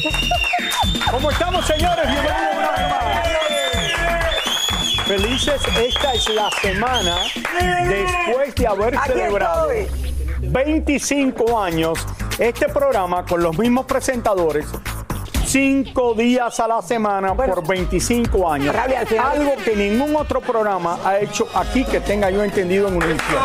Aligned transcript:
¿Cómo 1.10 1.30
estamos, 1.30 1.66
señores? 1.66 2.06
Bienvenidos 2.06 2.52
una 2.56 2.70
vez 2.70 2.88
más. 2.88 3.10
Felices, 5.06 5.60
esta 5.76 6.12
es 6.14 6.28
la 6.28 6.50
semana 6.62 7.16
después 7.88 8.54
de 8.54 8.66
haber 8.66 8.96
Aquí 8.96 9.08
celebrado 9.08 9.70
estoy. 9.70 10.14
25 10.42 11.60
años 11.60 11.98
este 12.38 12.68
programa 12.68 13.24
con 13.26 13.42
los 13.42 13.58
mismos 13.58 13.86
presentadores. 13.86 14.66
Cinco 15.44 16.14
días 16.14 16.60
a 16.60 16.68
la 16.68 16.80
semana 16.80 17.32
Bueno, 17.32 17.56
por 17.56 17.66
25 17.66 18.52
años. 18.52 18.74
Algo 18.74 19.56
que 19.64 19.74
ningún 19.74 20.14
otro 20.14 20.40
programa 20.40 20.98
ha 21.04 21.18
hecho 21.18 21.48
aquí 21.54 21.84
que 21.84 21.98
tenga 22.00 22.30
yo 22.30 22.44
entendido 22.44 22.86
en 22.86 22.96
Univision. 22.96 23.42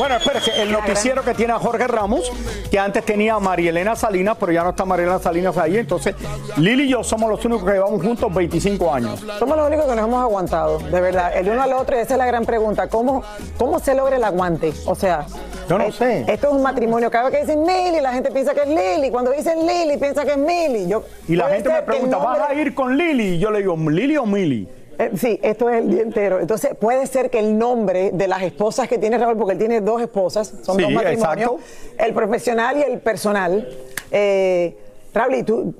Bueno, 0.00 0.16
espérese, 0.16 0.62
el 0.62 0.72
noticiero 0.72 1.22
que 1.22 1.34
tiene 1.34 1.52
a 1.52 1.58
Jorge 1.58 1.86
Ramos, 1.86 2.32
que 2.70 2.78
antes 2.78 3.04
tenía 3.04 3.34
a 3.34 3.38
María 3.38 3.68
Elena 3.68 3.94
Salinas, 3.94 4.34
pero 4.40 4.50
ya 4.50 4.62
no 4.64 4.70
está 4.70 4.86
María 4.86 5.04
Elena 5.04 5.18
Salinas 5.18 5.58
ahí. 5.58 5.76
Entonces, 5.76 6.14
Lili 6.56 6.84
y 6.84 6.88
yo 6.88 7.04
somos 7.04 7.28
los 7.28 7.44
únicos 7.44 7.66
que 7.66 7.72
llevamos 7.72 8.02
juntos 8.02 8.32
25 8.32 8.94
años. 8.94 9.20
Somos 9.38 9.58
los 9.58 9.66
únicos 9.66 9.84
que 9.84 9.94
nos 9.94 10.06
hemos 10.06 10.22
aguantado, 10.22 10.78
de 10.78 11.00
verdad, 11.02 11.36
el 11.36 11.50
uno 11.50 11.60
al 11.60 11.74
otro, 11.74 11.98
y 11.98 12.00
esa 12.00 12.14
es 12.14 12.18
la 12.18 12.24
gran 12.24 12.46
pregunta, 12.46 12.88
¿cómo, 12.88 13.22
cómo 13.58 13.78
se 13.78 13.94
logra 13.94 14.16
el 14.16 14.24
aguante? 14.24 14.72
O 14.86 14.94
sea, 14.94 15.26
Yo 15.68 15.76
no 15.76 15.84
eh, 15.84 15.92
sé. 15.92 16.24
Esto 16.26 16.46
es 16.48 16.54
un 16.54 16.62
matrimonio, 16.62 17.10
cada 17.10 17.28
vez 17.28 17.34
que 17.34 17.40
dicen 17.44 17.66
Lili, 17.66 18.00
la 18.00 18.14
gente 18.14 18.30
piensa 18.30 18.54
que 18.54 18.62
es 18.62 18.68
Lili, 18.68 19.10
cuando 19.10 19.32
dicen 19.32 19.66
Lili, 19.66 19.98
piensa 19.98 20.24
que 20.24 20.30
es 20.30 20.38
Mili. 20.38 20.88
Yo, 20.88 21.04
Y 21.28 21.36
la 21.36 21.50
gente 21.50 21.68
me 21.68 21.82
pregunta, 21.82 22.16
¿vas 22.16 22.48
a 22.48 22.54
ir 22.54 22.74
con 22.74 22.96
Lili? 22.96 23.34
Y 23.34 23.38
yo 23.38 23.50
le 23.50 23.58
digo, 23.58 23.76
¿Lili 23.76 24.16
o 24.16 24.24
Mili? 24.24 24.66
Eh, 25.00 25.10
sí, 25.16 25.40
esto 25.42 25.70
es 25.70 25.82
el 25.82 25.90
día 25.90 26.02
entero. 26.02 26.40
Entonces, 26.40 26.74
puede 26.78 27.06
ser 27.06 27.30
que 27.30 27.38
el 27.38 27.56
nombre 27.56 28.10
de 28.12 28.28
las 28.28 28.42
esposas 28.42 28.86
que 28.88 28.98
tiene 28.98 29.16
Raúl, 29.16 29.36
porque 29.38 29.52
él 29.54 29.58
tiene 29.58 29.80
dos 29.80 30.02
esposas, 30.02 30.48
son 30.62 30.76
Sí, 30.76 30.82
dos 30.82 30.92
matrimonios, 30.92 31.50
exacto. 31.52 31.58
el 31.98 32.12
profesional 32.12 32.76
y 32.76 32.82
el 32.82 32.98
personal. 33.00 33.68
Eh, 34.10 34.76
Raúl, 35.12 35.44
tú, 35.44 35.74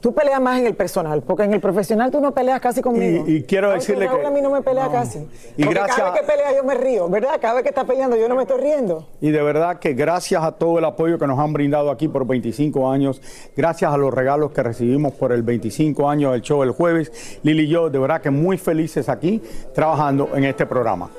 tú 0.00 0.14
peleas 0.14 0.40
más 0.40 0.58
en 0.58 0.66
el 0.66 0.74
personal, 0.74 1.22
porque 1.22 1.42
en 1.42 1.52
el 1.52 1.60
profesional 1.60 2.10
tú 2.10 2.20
no 2.20 2.32
peleas 2.32 2.60
casi 2.60 2.80
conmigo. 2.80 3.24
Y- 3.26 3.36
y 3.36 3.42
quiero 3.42 3.68
Raúl, 3.68 3.80
decirle 3.80 4.06
Raúl 4.06 4.20
que- 4.20 4.26
a 4.26 4.30
mí 4.30 4.40
no 4.40 4.50
me 4.50 4.62
pelea 4.62 4.86
no. 4.86 4.92
casi. 4.92 5.18
Y 5.56 5.64
Porque 5.64 5.74
gracias- 5.80 5.96
cada 5.98 6.10
vez 6.12 6.20
que 6.22 6.26
pelea 6.26 6.56
yo 6.56 6.64
me 6.64 6.74
río, 6.74 7.08
¿verdad? 7.08 7.38
Cada 7.40 7.54
vez 7.54 7.62
que 7.62 7.68
está 7.68 7.84
peleando 7.84 8.16
yo 8.16 8.28
no 8.28 8.34
me 8.36 8.42
estoy 8.42 8.60
riendo. 8.62 9.06
Y 9.20 9.30
de 9.30 9.42
verdad 9.42 9.78
que 9.78 9.92
gracias 9.94 10.42
a 10.42 10.52
todo 10.52 10.78
el 10.78 10.84
apoyo 10.86 11.18
que 11.18 11.26
nos 11.26 11.38
han 11.38 11.52
brindado 11.52 11.90
aquí 11.90 12.08
por 12.08 12.26
25 12.26 12.90
años, 12.90 13.20
gracias 13.56 13.92
a 13.92 13.96
los 13.98 14.14
regalos 14.14 14.52
que 14.52 14.62
recibimos 14.62 15.12
por 15.12 15.32
el 15.32 15.42
25 15.42 16.08
años 16.08 16.32
del 16.32 16.40
show 16.40 16.62
el 16.62 16.70
jueves, 16.70 17.38
Lili 17.42 17.64
y 17.64 17.68
yo 17.68 17.90
de 17.90 17.98
verdad 17.98 18.20
que 18.22 18.30
muy 18.30 18.56
felices 18.56 19.08
aquí 19.08 19.42
trabajando 19.74 20.30
en 20.34 20.44
este 20.44 20.64
programa. 20.64 21.10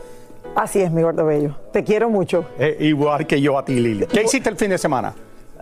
Así 0.56 0.82
es, 0.82 0.90
mi 0.92 1.02
gordo 1.02 1.26
bello. 1.26 1.56
Te 1.74 1.84
quiero 1.84 2.10
mucho. 2.10 2.46
Eh, 2.58 2.78
igual 2.80 3.28
que 3.28 3.42
yo 3.42 3.58
a 3.58 3.66
ti, 3.66 3.76
Lili. 3.76 4.06
¿Qué 4.08 4.24
hiciste 4.24 4.50
el 4.50 4.56
fin 4.56 4.70
de 4.70 4.78
semana? 4.78 5.14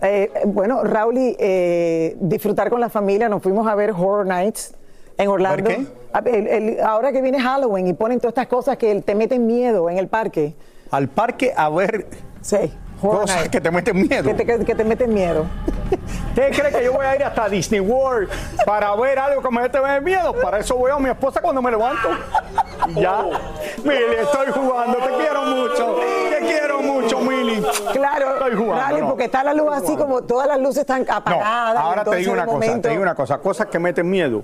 Eh, 0.02 0.30
bueno, 0.46 0.82
Raúl, 0.84 1.16
y, 1.18 1.36
eh, 1.38 2.16
disfrutar 2.20 2.70
con 2.70 2.80
la 2.80 2.88
familia. 2.88 3.28
Nos 3.28 3.42
fuimos 3.42 3.66
a 3.66 3.74
ver 3.74 3.90
Horror 3.92 4.26
Nights 4.26 4.74
en 5.16 5.28
Orlando. 5.28 5.64
¿Ver 5.64 5.76
qué? 5.78 5.86
A- 6.12 6.18
el- 6.18 6.46
el- 6.46 6.80
ahora 6.82 7.12
que 7.12 7.22
viene 7.22 7.40
Halloween 7.40 7.86
y 7.86 7.92
ponen 7.94 8.18
todas 8.18 8.32
estas 8.32 8.46
cosas 8.48 8.76
que 8.76 9.00
te 9.00 9.14
meten 9.14 9.46
miedo 9.46 9.88
en 9.88 9.98
el 9.98 10.08
parque. 10.08 10.54
Al 10.90 11.08
parque 11.08 11.52
a 11.56 11.68
ver 11.70 12.06
Sí, 12.42 12.56
Horror 13.02 13.20
cosas 13.22 13.36
Nights. 13.36 13.50
que 13.50 13.60
te 13.60 13.70
meten 13.70 13.96
miedo. 13.96 14.24
Que 14.24 14.34
te, 14.34 14.44
que- 14.44 14.64
que 14.64 14.74
te 14.74 14.84
meten 14.84 15.14
miedo. 15.14 15.46
¿Usted 16.28 16.52
cree 16.52 16.72
que 16.72 16.84
yo 16.84 16.92
voy 16.92 17.06
a 17.06 17.14
ir 17.14 17.22
hasta 17.24 17.48
Disney 17.48 17.78
World 17.80 18.28
para 18.66 18.94
ver 18.96 19.18
algo 19.18 19.40
que 19.40 19.50
me 19.50 19.62
mete 19.62 19.78
miedo? 20.02 20.34
Para 20.42 20.58
eso 20.58 20.80
veo 20.82 20.96
a 20.96 21.00
mi 21.00 21.08
esposa 21.08 21.40
cuando 21.40 21.62
me 21.62 21.70
levanto. 21.70 22.08
Y 22.88 23.00
Ya. 23.00 23.24
Mili, 23.84 23.98
estoy 24.20 24.48
jugando. 24.52 24.98
Te 24.98 25.10
quiero 25.16 25.44
mucho. 25.44 25.96
Te 26.30 26.44
quiero 26.46 26.82
mucho, 26.82 27.20
Mili. 27.20 27.64
Claro, 28.04 28.34
Estoy 28.34 28.54
jugando. 28.56 28.84
Raúl, 28.88 29.00
no. 29.00 29.08
porque 29.08 29.24
está 29.24 29.42
la 29.44 29.54
luz 29.54 29.68
así 29.72 29.96
como 29.96 30.22
todas 30.22 30.46
las 30.46 30.58
luces 30.60 30.78
están 30.78 31.06
apagadas. 31.08 31.76
ahora 31.76 32.04
te 32.04 32.16
digo 32.16 32.32
una 32.32 32.44
cosa, 32.44 32.54
momento- 32.54 32.80
te 32.82 32.88
digo 32.90 33.02
una 33.02 33.14
cosa, 33.14 33.38
cosas 33.38 33.66
que 33.68 33.78
meten 33.78 34.10
miedo. 34.10 34.42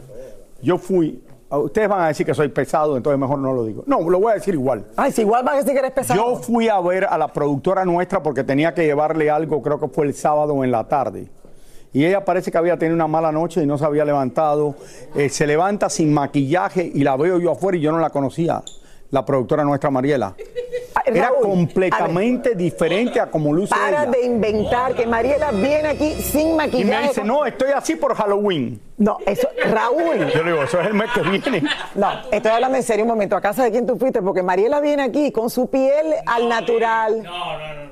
Yo 0.63 0.79
fui, 0.79 1.23
ustedes 1.51 1.89
van 1.89 2.03
a 2.03 2.09
decir 2.09 2.25
que 2.25 2.33
soy 2.35 2.49
pesado, 2.49 2.97
entonces 2.97 3.19
mejor 3.21 3.39
no 3.39 3.53
lo 3.53 3.65
digo. 3.65 3.83
No, 3.87 4.01
lo 4.09 4.19
voy 4.19 4.33
a 4.33 4.35
decir 4.37 4.55
igual. 4.55 4.87
Ay, 4.97 5.13
si 5.13 5.21
igual 5.23 5.45
vas 5.45 5.55
a 5.55 5.57
decir 5.59 5.73
que 5.75 5.79
eres 5.81 5.91
pesado. 5.93 6.19
Yo 6.19 6.37
fui 6.37 6.69
a 6.69 6.81
ver 6.81 7.05
a 7.05 7.19
la 7.19 7.29
productora 7.29 7.85
nuestra 7.85 8.23
porque 8.23 8.45
tenía 8.45 8.73
que 8.73 8.85
llevarle 8.85 9.31
algo, 9.31 9.61
creo 9.61 9.79
que 9.79 9.89
fue 9.89 10.07
el 10.07 10.15
sábado 10.15 10.65
en 10.65 10.71
la 10.71 10.89
tarde. 10.89 11.29
Y 11.93 12.05
ella 12.07 12.25
parece 12.25 12.51
que 12.53 12.57
había 12.59 12.79
tenido 12.79 12.95
una 12.95 13.09
mala 13.09 13.33
noche 13.33 13.63
y 13.63 13.67
no 13.67 13.77
se 13.77 13.85
había 13.85 14.05
levantado. 14.05 14.75
Eh, 15.15 15.29
se 15.29 15.47
levanta 15.47 15.91
sin 15.91 16.15
maquillaje 16.15 16.91
y 16.95 17.03
la 17.03 17.17
veo 17.17 17.39
yo 17.39 17.51
afuera 17.53 17.77
y 17.77 17.81
yo 17.81 17.91
no 17.93 17.99
la 17.99 18.11
conocía. 18.11 18.63
La 19.11 19.25
productora 19.27 19.65
nuestra, 19.65 19.91
Mariela. 19.91 20.35
Era 21.17 21.29
Raúl, 21.29 21.43
completamente 21.43 22.55
diferente 22.55 23.21
a 23.21 23.27
como 23.31 23.53
luce 23.53 23.75
Para 23.75 24.03
ella. 24.05 24.11
de 24.11 24.25
inventar 24.25 24.95
que 24.95 25.07
Mariela 25.07 25.51
viene 25.53 25.89
aquí 25.89 26.13
sin 26.15 26.51
Y 26.51 26.55
maquillaje. 26.55 27.03
me 27.03 27.09
dice, 27.09 27.25
no, 27.25 27.45
estoy 27.47 27.71
así 27.73 27.97
por 27.97 28.15
Halloween. 28.15 28.81
No, 28.97 29.19
eso, 29.27 29.49
Raúl. 29.65 30.31
Yo 30.35 30.43
le 30.45 30.53
digo, 30.53 30.63
eso 30.65 30.81
es 30.81 30.87
el 30.87 30.95
mes 30.95 31.11
que 31.13 31.21
viene. 31.23 31.63
No, 31.95 32.09
estoy 32.31 32.53
hablando 32.53 32.77
en 32.77 32.83
serio 32.83 33.05
un 33.05 33.11
momento. 33.11 33.37
¿A 33.37 33.41
casa 33.41 33.65
de 33.65 33.71
quién 33.71 33.87
tú 33.87 33.97
fuiste? 33.99 34.21
Porque 34.23 34.43
Mariela 34.43 34.81
viene 34.81 35.03
aquí 35.03 35.33
con 35.33 35.49
su 35.51 35.69
piel 35.71 36.15
al 36.27 36.49
natural. 36.49 37.23
No, 37.23 37.59
no, 37.59 37.75
no. 37.85 37.90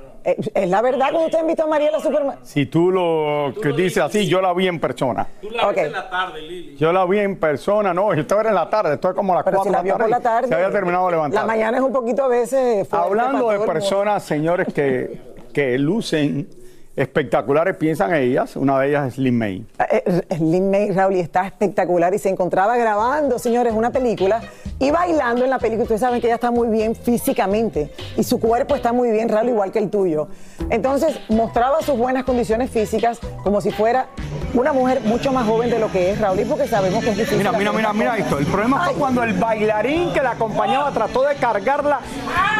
Es 0.54 0.68
la 0.68 0.82
verdad 0.82 1.10
cuando 1.10 1.26
ustedes 1.26 1.40
han 1.40 1.46
visto 1.46 1.62
a 1.64 1.66
Mariela 1.66 2.00
Superman. 2.00 2.38
Si 2.42 2.66
tú 2.66 2.90
lo 2.90 3.52
que 3.60 3.68
dices 3.72 4.02
así, 4.02 4.26
yo 4.26 4.40
la 4.40 4.52
vi 4.52 4.66
en 4.68 4.80
persona. 4.80 5.26
Tú 5.40 5.50
la 5.50 5.68
ves 5.68 5.78
en 5.78 5.92
la 5.92 6.10
tarde, 6.10 6.42
Lili. 6.42 6.76
Yo 6.76 6.92
la 6.92 7.04
vi 7.06 7.18
en 7.18 7.36
persona, 7.36 7.94
no, 7.94 8.14
yo 8.14 8.20
estaba 8.20 8.42
en 8.42 8.54
la 8.54 8.68
tarde, 8.68 8.94
estoy 8.94 9.14
como 9.14 9.32
a 9.32 9.36
las 9.36 9.44
Pero 9.44 9.58
4 9.58 9.70
si 9.70 9.72
la 9.72 9.78
de 9.78 9.84
vio 9.84 9.98
por 9.98 10.08
la 10.08 10.20
tarde. 10.20 10.48
Se 10.48 10.54
había 10.54 10.70
terminado 10.70 11.06
de 11.06 11.12
levantar. 11.12 11.40
La 11.42 11.46
mañana 11.46 11.78
es 11.78 11.82
un 11.82 11.92
poquito 11.92 12.24
a 12.24 12.28
veces. 12.28 12.88
fuerte 12.88 13.06
Hablando 13.06 13.50
de 13.50 13.60
personas, 13.60 14.22
señores, 14.24 14.72
que, 14.72 15.18
que 15.52 15.78
lucen 15.78 16.48
espectaculares, 16.98 17.76
piensan 17.76 18.12
ellas. 18.14 18.56
Una 18.56 18.80
de 18.80 18.88
ellas 18.88 19.08
es 19.08 19.18
Lin 19.18 19.38
May. 19.38 19.66
Eh, 19.90 20.02
eh, 20.04 20.38
Lin 20.40 20.70
May 20.70 20.90
Raúl 20.90 21.14
y 21.14 21.20
está 21.20 21.46
espectacular 21.46 22.12
y 22.12 22.18
se 22.18 22.28
encontraba 22.28 22.76
grabando, 22.76 23.38
señores, 23.38 23.72
una 23.72 23.90
película 23.90 24.40
y 24.80 24.90
bailando 24.90 25.44
en 25.44 25.50
la 25.50 25.58
película. 25.58 25.84
Ustedes 25.84 26.00
saben 26.00 26.20
que 26.20 26.26
ella 26.26 26.34
está 26.34 26.50
muy 26.50 26.68
bien 26.68 26.96
físicamente 26.96 27.92
y 28.16 28.24
su 28.24 28.40
cuerpo 28.40 28.74
está 28.74 28.92
muy 28.92 29.10
bien, 29.10 29.28
Raúl, 29.28 29.50
igual 29.50 29.70
que 29.70 29.78
el 29.78 29.90
tuyo. 29.90 30.28
Entonces 30.70 31.20
mostraba 31.28 31.80
sus 31.82 31.96
buenas 31.96 32.24
condiciones 32.24 32.70
físicas 32.70 33.20
como 33.44 33.60
si 33.60 33.70
fuera 33.70 34.08
una 34.54 34.72
mujer 34.72 35.00
mucho 35.02 35.32
más 35.32 35.46
joven 35.46 35.70
de 35.70 35.78
lo 35.78 35.92
que 35.92 36.10
es 36.10 36.20
Raúl, 36.20 36.40
y 36.40 36.44
porque 36.44 36.66
sabemos 36.66 37.04
que 37.04 37.10
es 37.10 37.16
difícil. 37.16 37.38
Mira, 37.38 37.52
mira, 37.52 37.72
mira, 37.72 37.92
mira 37.92 38.16
esto. 38.16 38.38
El 38.38 38.46
problema 38.46 38.80
fue 38.84 38.92
Ay, 38.92 38.98
cuando 38.98 39.22
el 39.22 39.34
bailarín 39.34 40.12
que 40.12 40.22
la 40.22 40.32
acompañaba 40.32 40.90
trató 40.92 41.22
de 41.22 41.36
cargarla. 41.36 42.00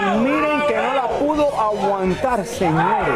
Y 0.00 0.18
miren 0.18 0.62
que 0.68 0.76
no 0.76 0.94
la 0.94 1.07
pudo 1.18 1.48
aguantar, 1.60 2.44
señores. 2.44 3.14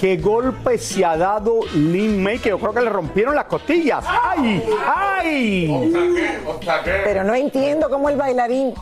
Qué 0.00 0.18
golpe 0.18 0.76
se 0.78 1.04
ha 1.04 1.16
dado 1.16 1.60
Lin 1.74 2.22
May, 2.22 2.38
que 2.38 2.50
yo 2.50 2.58
creo 2.58 2.74
que 2.74 2.82
le 2.82 2.90
rompieron 2.90 3.34
las 3.34 3.46
costillas. 3.46 4.04
¡Ay! 4.06 4.62
¡Ay! 4.94 5.92
Pero 7.04 7.24
no 7.24 7.34
entiendo 7.34 7.88
cómo 7.88 8.08
el 8.10 8.16
bailarín. 8.16 8.74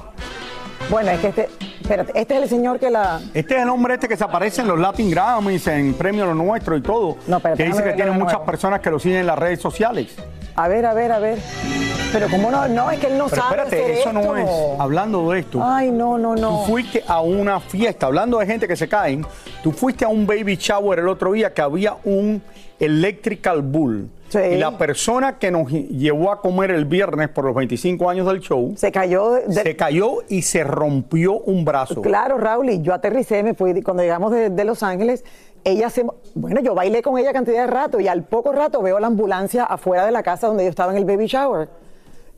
Bueno, 0.91 1.11
es 1.11 1.21
que 1.21 1.29
este. 1.29 1.49
Espérate, 1.81 2.13
este 2.19 2.37
es 2.37 2.43
el 2.43 2.49
señor 2.49 2.79
que 2.79 2.91
la. 2.91 3.21
Este 3.35 3.57
es 3.57 3.63
el 3.63 3.69
hombre 3.69 3.95
este 3.95 4.09
que 4.09 4.17
se 4.17 4.25
aparece 4.25 4.63
en 4.63 4.69
los 4.69 4.79
Latin 4.79 5.11
Grammys, 5.11 5.67
en 5.67 5.95
Premio 5.95 6.25
Lo 6.27 6.35
Nuestro 6.35 6.77
y 6.77 6.83
todo. 6.83 7.17
No, 7.27 7.37
espérate, 7.37 7.63
que 7.63 7.69
dice 7.71 7.85
que 7.85 7.93
tiene 7.93 8.11
muchas 8.11 8.41
personas 8.41 8.81
que 8.81 8.91
lo 8.91 8.99
siguen 8.99 9.21
en 9.21 9.27
las 9.27 9.39
redes 9.39 9.61
sociales. 9.61 10.17
A 10.57 10.69
ver, 10.69 10.87
a 10.87 10.95
ver, 10.95 11.13
a 11.13 11.19
ver. 11.19 11.39
Pero 12.13 12.29
cómo 12.29 12.49
no, 12.49 12.69
no, 12.69 12.91
es 12.93 13.01
que 13.01 13.09
él 13.09 13.19
no 13.19 13.27
Pero 13.27 13.43
sabe 13.43 13.63
espérate, 13.63 13.83
hacer 13.83 13.91
eso 13.99 14.13
no 14.13 14.37
es. 14.37 14.49
Hablando 14.79 15.33
de 15.33 15.41
esto, 15.41 15.61
Ay, 15.61 15.91
no, 15.91 16.17
no, 16.17 16.37
no. 16.37 16.61
tú 16.61 16.73
fuiste 16.73 17.03
a 17.09 17.21
una 17.21 17.59
fiesta, 17.59 18.07
hablando 18.07 18.39
de 18.39 18.47
gente 18.47 18.69
que 18.69 18.77
se 18.77 18.89
caen, 18.89 19.27
tú 19.65 19.73
fuiste 19.73 20.05
a 20.05 20.09
un 20.09 20.25
baby 20.25 20.55
shower 20.55 21.01
el 21.01 21.09
otro 21.09 21.33
día 21.33 21.53
que 21.53 21.61
había 21.61 21.97
un 22.05 22.41
electrical 22.79 23.63
bull. 23.63 24.09
Sí. 24.29 24.39
Y 24.39 24.57
la 24.59 24.79
persona 24.79 25.39
que 25.39 25.51
nos 25.51 25.71
llevó 25.71 26.31
a 26.31 26.41
comer 26.41 26.71
el 26.71 26.85
viernes 26.85 27.29
por 27.31 27.45
los 27.45 27.55
25 27.55 28.09
años 28.09 28.27
del 28.27 28.41
show, 28.41 28.75
Se 28.77 28.93
cayó 28.93 29.39
se 29.49 29.75
cayó 29.77 30.19
y 30.29 30.43
se 30.43 30.63
rompió 30.63 31.39
un 31.41 31.65
brazo. 31.65 32.01
Claro, 32.01 32.39
Raúl, 32.39 32.71
y 32.71 32.81
yo 32.81 32.95
aterricé, 32.95 33.43
me 33.43 33.55
fui, 33.55 33.81
cuando 33.83 34.05
llegamos 34.05 34.33
de, 34.33 34.51
de 34.51 34.65
Los 34.65 34.85
Ángeles, 34.85 35.25
ella 35.65 35.91
se... 35.91 36.05
Bueno, 36.35 36.61
yo 36.61 36.75
bailé 36.75 37.03
con 37.03 37.19
ella 37.19 37.33
cantidad 37.33 37.63
de 37.63 37.67
rato 37.67 38.01
y 38.01 38.09
al 38.09 38.23
poco 38.25 38.53
rato 38.53 38.83
veo 38.83 38.99
la 39.01 39.07
ambulancia 39.07 39.65
afuera 39.65 40.05
de 40.05 40.13
la 40.13 40.23
casa 40.23 40.47
donde 40.47 40.65
yo 40.65 40.71
estaba 40.71 40.93
en 40.93 40.99
el 40.99 41.05
baby 41.05 41.27
shower. 41.27 41.69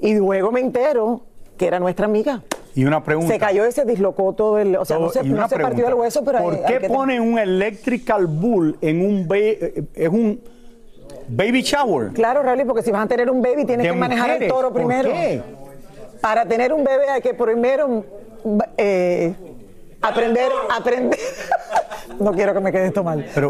Y 0.01 0.15
luego 0.15 0.53
me 0.53 0.61
entero 0.61 1.23
que 1.57 1.67
era 1.67 1.79
nuestra 1.81 2.07
amiga. 2.07 2.43
Y 2.75 2.85
una 2.85 3.03
pregunta. 3.03 3.33
Se 3.33 3.39
cayó 3.39 3.67
y 3.67 3.73
se 3.73 3.85
dislocó 3.85 4.35
todo 4.35 4.59
el... 4.59 4.77
O 4.77 4.85
sea, 4.85 4.99
no 4.99 5.09
se, 5.09 5.23
no 5.25 5.49
partió 5.49 5.89
el 5.89 5.95
hueso, 5.95 6.23
pero... 6.25 6.41
¿Por 6.43 6.55
hay- 6.55 6.61
qué 6.67 6.75
hay 6.75 6.81
que- 6.81 6.89
ponen 6.89 7.23
un 7.23 7.39
electrical 7.39 8.27
bull 8.27 8.77
en 8.83 9.01
un, 9.01 9.29
eh, 9.35 9.85
es 9.95 10.09
un 10.09 10.41
baby 11.29 11.63
shower? 11.63 12.13
Claro, 12.13 12.43
Raúl, 12.43 12.65
porque 12.67 12.83
si 12.83 12.91
vas 12.91 13.05
a 13.05 13.09
tener 13.09 13.31
un 13.31 13.41
baby 13.41 13.65
tienes 13.65 13.87
que 13.87 13.93
manejar 13.95 14.43
el 14.43 14.49
toro 14.49 14.69
¿por 14.69 14.77
primero. 14.83 15.11
qué? 15.11 15.41
Para 16.21 16.45
tener 16.45 16.73
un 16.73 16.85
bebé 16.85 17.09
hay 17.09 17.23
que 17.23 17.33
primero 17.35 18.05
eh, 18.77 19.35
aprender, 20.03 20.51
aprender. 20.75 21.19
no 22.21 22.33
quiero 22.33 22.55
que 22.55 22.61
me 22.61 22.73
quede 22.73 22.87
esto 22.87 23.03
mal. 23.05 23.25
Pero- 23.35 23.49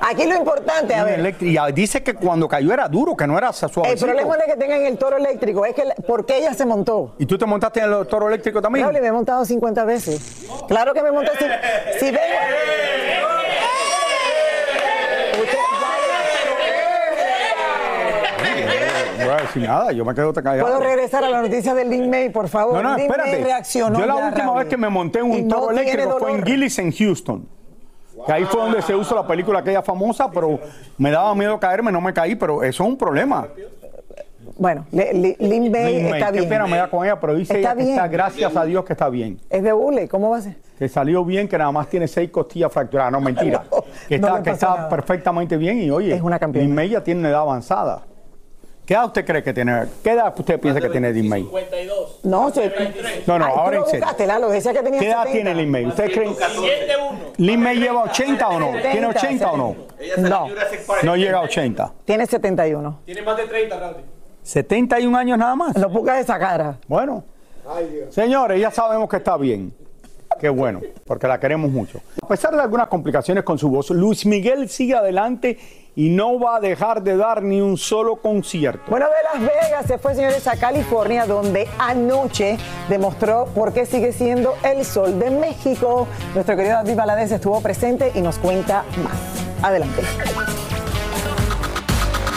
Aquí 0.00 0.24
lo 0.26 0.36
importante, 0.36 0.94
a 0.94 1.04
ver, 1.04 1.34
ah, 1.60 1.70
dice 1.72 2.02
que 2.02 2.14
cuando 2.14 2.48
cayó 2.48 2.72
era 2.72 2.88
duro, 2.88 3.16
que 3.16 3.26
no 3.26 3.36
era 3.36 3.52
suave. 3.52 3.90
el 3.92 3.98
problema 3.98 4.36
no 4.36 4.42
es 4.42 4.52
que 4.52 4.56
tengan 4.56 4.82
el 4.86 4.96
toro 4.96 5.16
eléctrico, 5.16 5.66
es 5.66 5.74
que 5.74 5.82
porque 6.06 6.38
ella 6.38 6.54
se 6.54 6.64
montó. 6.64 7.14
¿Y 7.18 7.26
tú 7.26 7.36
te 7.36 7.44
montaste 7.44 7.80
en 7.80 7.92
el 7.92 8.06
toro 8.06 8.28
eléctrico 8.28 8.62
también? 8.62 8.86
Raúl, 8.86 9.00
me 9.00 9.08
he 9.08 9.12
montado 9.12 9.44
50 9.44 9.84
veces. 9.84 10.46
Claro 10.68 10.94
que 10.94 11.02
me 11.02 11.10
monté. 11.10 11.32
Si, 11.98 11.98
si 12.06 12.10
ven- 12.12 12.20
Voy 19.38 19.44
a 19.44 19.46
decir 19.46 19.62
nada, 19.62 19.92
yo 19.92 20.04
me 20.04 20.14
quedo 20.14 20.32
callado. 20.32 20.62
¿Puedo 20.66 20.80
regresar 20.80 21.22
a 21.22 21.30
la 21.30 21.42
noticia 21.42 21.72
del 21.74 21.88
Lin 21.90 22.10
May, 22.10 22.28
por 22.30 22.48
favor? 22.48 22.74
No, 22.74 22.82
no, 22.82 22.96
Lin 22.96 23.06
espérate. 23.06 23.44
reaccionó 23.44 23.98
Yo 24.00 24.06
la 24.06 24.16
última 24.16 24.52
vez 24.54 24.66
que 24.66 24.76
me 24.76 24.88
monté 24.88 25.20
en 25.20 25.32
Y 25.32 25.40
un 25.42 25.48
no 25.48 25.56
toro 25.60 25.70
eléctrico 25.78 26.16
fue 26.18 26.32
en. 26.32 26.44
Gillis, 26.44 26.78
en 26.80 26.90
Houston. 26.92 27.46
Que 28.26 28.32
ahí 28.32 28.44
fue 28.46 28.60
donde 28.60 28.82
se 28.82 28.96
usó 28.96 29.14
la 29.14 29.24
película 29.26 29.60
aquella 29.60 29.80
famosa, 29.80 30.28
pero 30.28 30.58
me 30.96 31.12
daba 31.12 31.32
miedo 31.36 31.58
caerme, 31.60 31.92
no 31.92 32.00
me 32.00 32.12
caí, 32.12 32.34
pero 32.34 32.64
eso 32.64 32.82
es 32.82 32.88
un 32.90 32.96
problema. 32.98 33.46
Bueno, 34.56 34.86
le- 34.90 35.12
li- 35.12 35.36
Lin 35.38 35.70
May 35.70 35.94
Lin 35.94 36.10
May, 36.10 36.20
está 36.20 36.32
qué 36.32 36.38
bien. 36.38 36.48
pena 36.48 36.66
me 36.66 36.76
da 36.78 36.90
con 36.90 37.04
ella, 37.04 37.20
pero 37.20 37.34
dice 37.34 37.54
Está 37.54 37.58
ella 37.70 37.76
que 37.76 37.82
bien. 37.84 37.94
está, 37.94 38.08
gracias 38.08 38.56
a 38.56 38.64
Dios 38.64 38.84
que 38.84 38.92
está 38.94 39.08
bien. 39.08 39.38
Es 39.48 39.62
de 39.62 39.72
hule, 39.72 40.08
¿cómo 40.08 40.30
va 40.30 40.38
a 40.38 40.40
ser? 40.40 40.56
Que 40.76 40.88
salió 40.88 41.24
bien, 41.24 41.46
que 41.46 41.56
nada 41.56 41.70
más 41.70 41.86
tiene 41.88 42.08
seis 42.08 42.28
costillas 42.30 42.72
fracturadas. 42.72 43.12
No, 43.12 43.20
mentira. 43.20 43.62
No, 43.70 43.84
que 44.08 44.14
está, 44.16 44.42
que 44.42 44.50
está 44.50 44.88
perfectamente 44.88 45.56
bien 45.56 45.80
y 45.80 45.90
oye, 45.90 46.12
Es 46.14 46.22
una 46.22 46.40
campeona. 46.40 46.66
Lin 46.66 46.74
May 46.74 46.88
ya 46.88 47.04
tiene 47.04 47.20
una 47.20 47.28
edad 47.28 47.42
avanzada. 47.42 48.02
¿Qué 48.88 48.94
edad 48.94 49.04
usted 49.04 49.26
cree 49.26 49.42
que 49.42 49.52
tiene? 49.52 49.82
¿Qué 50.02 50.12
edad 50.12 50.32
usted 50.34 50.58
piensa 50.58 50.80
que 50.80 50.88
tiene 50.88 51.12
Lin 51.12 51.28
May? 51.28 51.42
No, 52.22 52.50
se- 52.50 52.72
No, 53.26 53.38
no, 53.38 53.44
Ay, 53.44 53.52
ahora 53.54 53.76
lo 53.76 53.84
en 53.84 53.90
serio. 53.90 54.00
buscaste, 54.00 54.26
Lalo, 54.26 54.48
decía 54.48 54.72
que 54.72 54.78
tenía 54.82 54.98
¿Qué 54.98 55.06
edad 55.08 55.24
70. 55.24 55.32
tiene 55.34 55.54
Lin 55.54 55.70
May? 55.70 55.84
¿Ustedes 55.84 56.10
creen? 56.14 56.34
¿Lin 57.36 57.60
May 57.60 57.76
lleva 57.76 58.04
80 58.04 58.48
o 58.48 58.58
no? 58.58 58.70
¿Tiene 58.70 59.12
70, 59.12 59.18
80 59.18 59.50
o 59.52 59.56
no? 59.58 59.76
No, 60.16 60.46
No 61.02 61.16
llega 61.16 61.36
a 61.36 61.42
80. 61.42 61.92
tiene 62.06 62.24
71. 62.24 63.00
71 64.42 65.18
años 65.18 65.36
nada 65.36 65.54
más. 65.54 65.76
No 65.76 65.92
pongas 65.92 66.20
esa 66.20 66.38
cara. 66.38 66.78
Bueno. 66.88 67.24
Señores, 68.08 68.58
ya 68.58 68.70
sabemos 68.70 69.10
que 69.10 69.16
está 69.18 69.36
bien. 69.36 69.70
Qué 70.40 70.48
bueno, 70.48 70.80
porque 71.04 71.28
la 71.28 71.38
queremos 71.38 71.70
mucho. 71.70 72.00
A 72.22 72.26
pesar 72.28 72.54
de 72.54 72.62
algunas 72.62 72.88
complicaciones 72.88 73.44
con 73.44 73.58
su 73.58 73.68
voz, 73.68 73.90
Luis 73.90 74.24
Miguel 74.24 74.70
sigue 74.70 74.94
adelante 74.94 75.58
y 75.98 76.10
no 76.10 76.38
va 76.38 76.56
a 76.56 76.60
dejar 76.60 77.02
de 77.02 77.16
dar 77.16 77.42
ni 77.42 77.60
un 77.60 77.76
solo 77.76 78.14
concierto. 78.14 78.82
Bueno, 78.88 79.06
de 79.06 79.40
Las 79.40 79.52
Vegas 79.52 79.86
se 79.88 79.98
fue, 79.98 80.14
señores, 80.14 80.46
a 80.46 80.56
California, 80.56 81.26
donde 81.26 81.66
anoche 81.76 82.56
demostró 82.88 83.46
por 83.46 83.72
qué 83.72 83.84
sigue 83.84 84.12
siendo 84.12 84.54
el 84.62 84.84
sol 84.84 85.18
de 85.18 85.30
México. 85.30 86.06
Nuestro 86.34 86.54
querido 86.54 86.76
David 86.76 86.94
Valadez 86.94 87.32
estuvo 87.32 87.60
presente 87.60 88.12
y 88.14 88.20
nos 88.20 88.38
cuenta 88.38 88.84
más. 89.02 89.18
Adelante. 89.60 90.02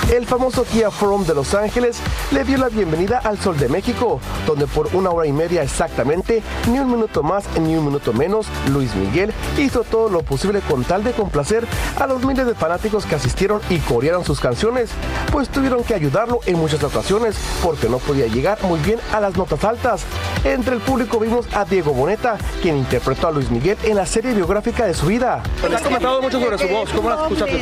El 0.09 0.25
famoso 0.25 0.65
Kia 0.65 0.91
Forum 0.91 1.25
de 1.25 1.33
Los 1.33 1.53
Ángeles 1.53 1.97
le 2.31 2.43
dio 2.43 2.57
la 2.57 2.69
bienvenida 2.69 3.19
al 3.19 3.39
Sol 3.39 3.57
de 3.57 3.69
México, 3.69 4.19
donde 4.45 4.67
por 4.67 4.89
una 4.93 5.09
hora 5.09 5.25
y 5.25 5.31
media 5.31 5.63
exactamente, 5.63 6.43
ni 6.69 6.79
un 6.79 6.91
minuto 6.91 7.23
más 7.23 7.45
ni 7.59 7.75
un 7.75 7.85
minuto 7.85 8.11
menos, 8.11 8.47
Luis 8.71 8.93
Miguel 8.95 9.31
hizo 9.57 9.83
todo 9.83 10.09
lo 10.09 10.21
posible 10.23 10.59
con 10.61 10.83
tal 10.83 11.03
de 11.03 11.11
complacer 11.11 11.65
a 11.97 12.07
los 12.07 12.25
miles 12.25 12.45
de 12.45 12.55
fanáticos 12.55 13.05
que 13.05 13.15
asistieron 13.15 13.61
y 13.69 13.79
corearon 13.79 14.25
sus 14.25 14.39
canciones, 14.39 14.89
pues 15.31 15.47
tuvieron 15.49 15.83
que 15.83 15.93
ayudarlo 15.93 16.41
en 16.45 16.57
muchas 16.57 16.83
ocasiones 16.83 17.37
porque 17.63 17.87
no 17.87 17.99
podía 17.99 18.27
llegar 18.27 18.61
muy 18.63 18.79
bien 18.81 18.99
a 19.13 19.21
las 19.21 19.37
notas 19.37 19.63
altas. 19.63 20.03
Entre 20.43 20.75
el 20.75 20.81
público 20.81 21.19
vimos 21.19 21.45
a 21.53 21.63
Diego 21.63 21.93
Boneta, 21.93 22.37
quien 22.61 22.75
interpretó 22.77 23.27
a 23.27 23.31
Luis 23.31 23.49
Miguel 23.49 23.77
en 23.83 23.95
la 23.95 24.05
serie 24.05 24.33
biográfica 24.33 24.85
de 24.85 24.93
su 24.93 25.05
vida. 25.05 25.41
Has 25.73 25.81
comentado 25.81 26.21
mucho 26.21 26.39
sobre 26.39 26.57
su 26.57 26.67
voz, 26.67 26.89
¿cómo 26.91 27.09
la 27.09 27.15
escuchaste? 27.23 27.61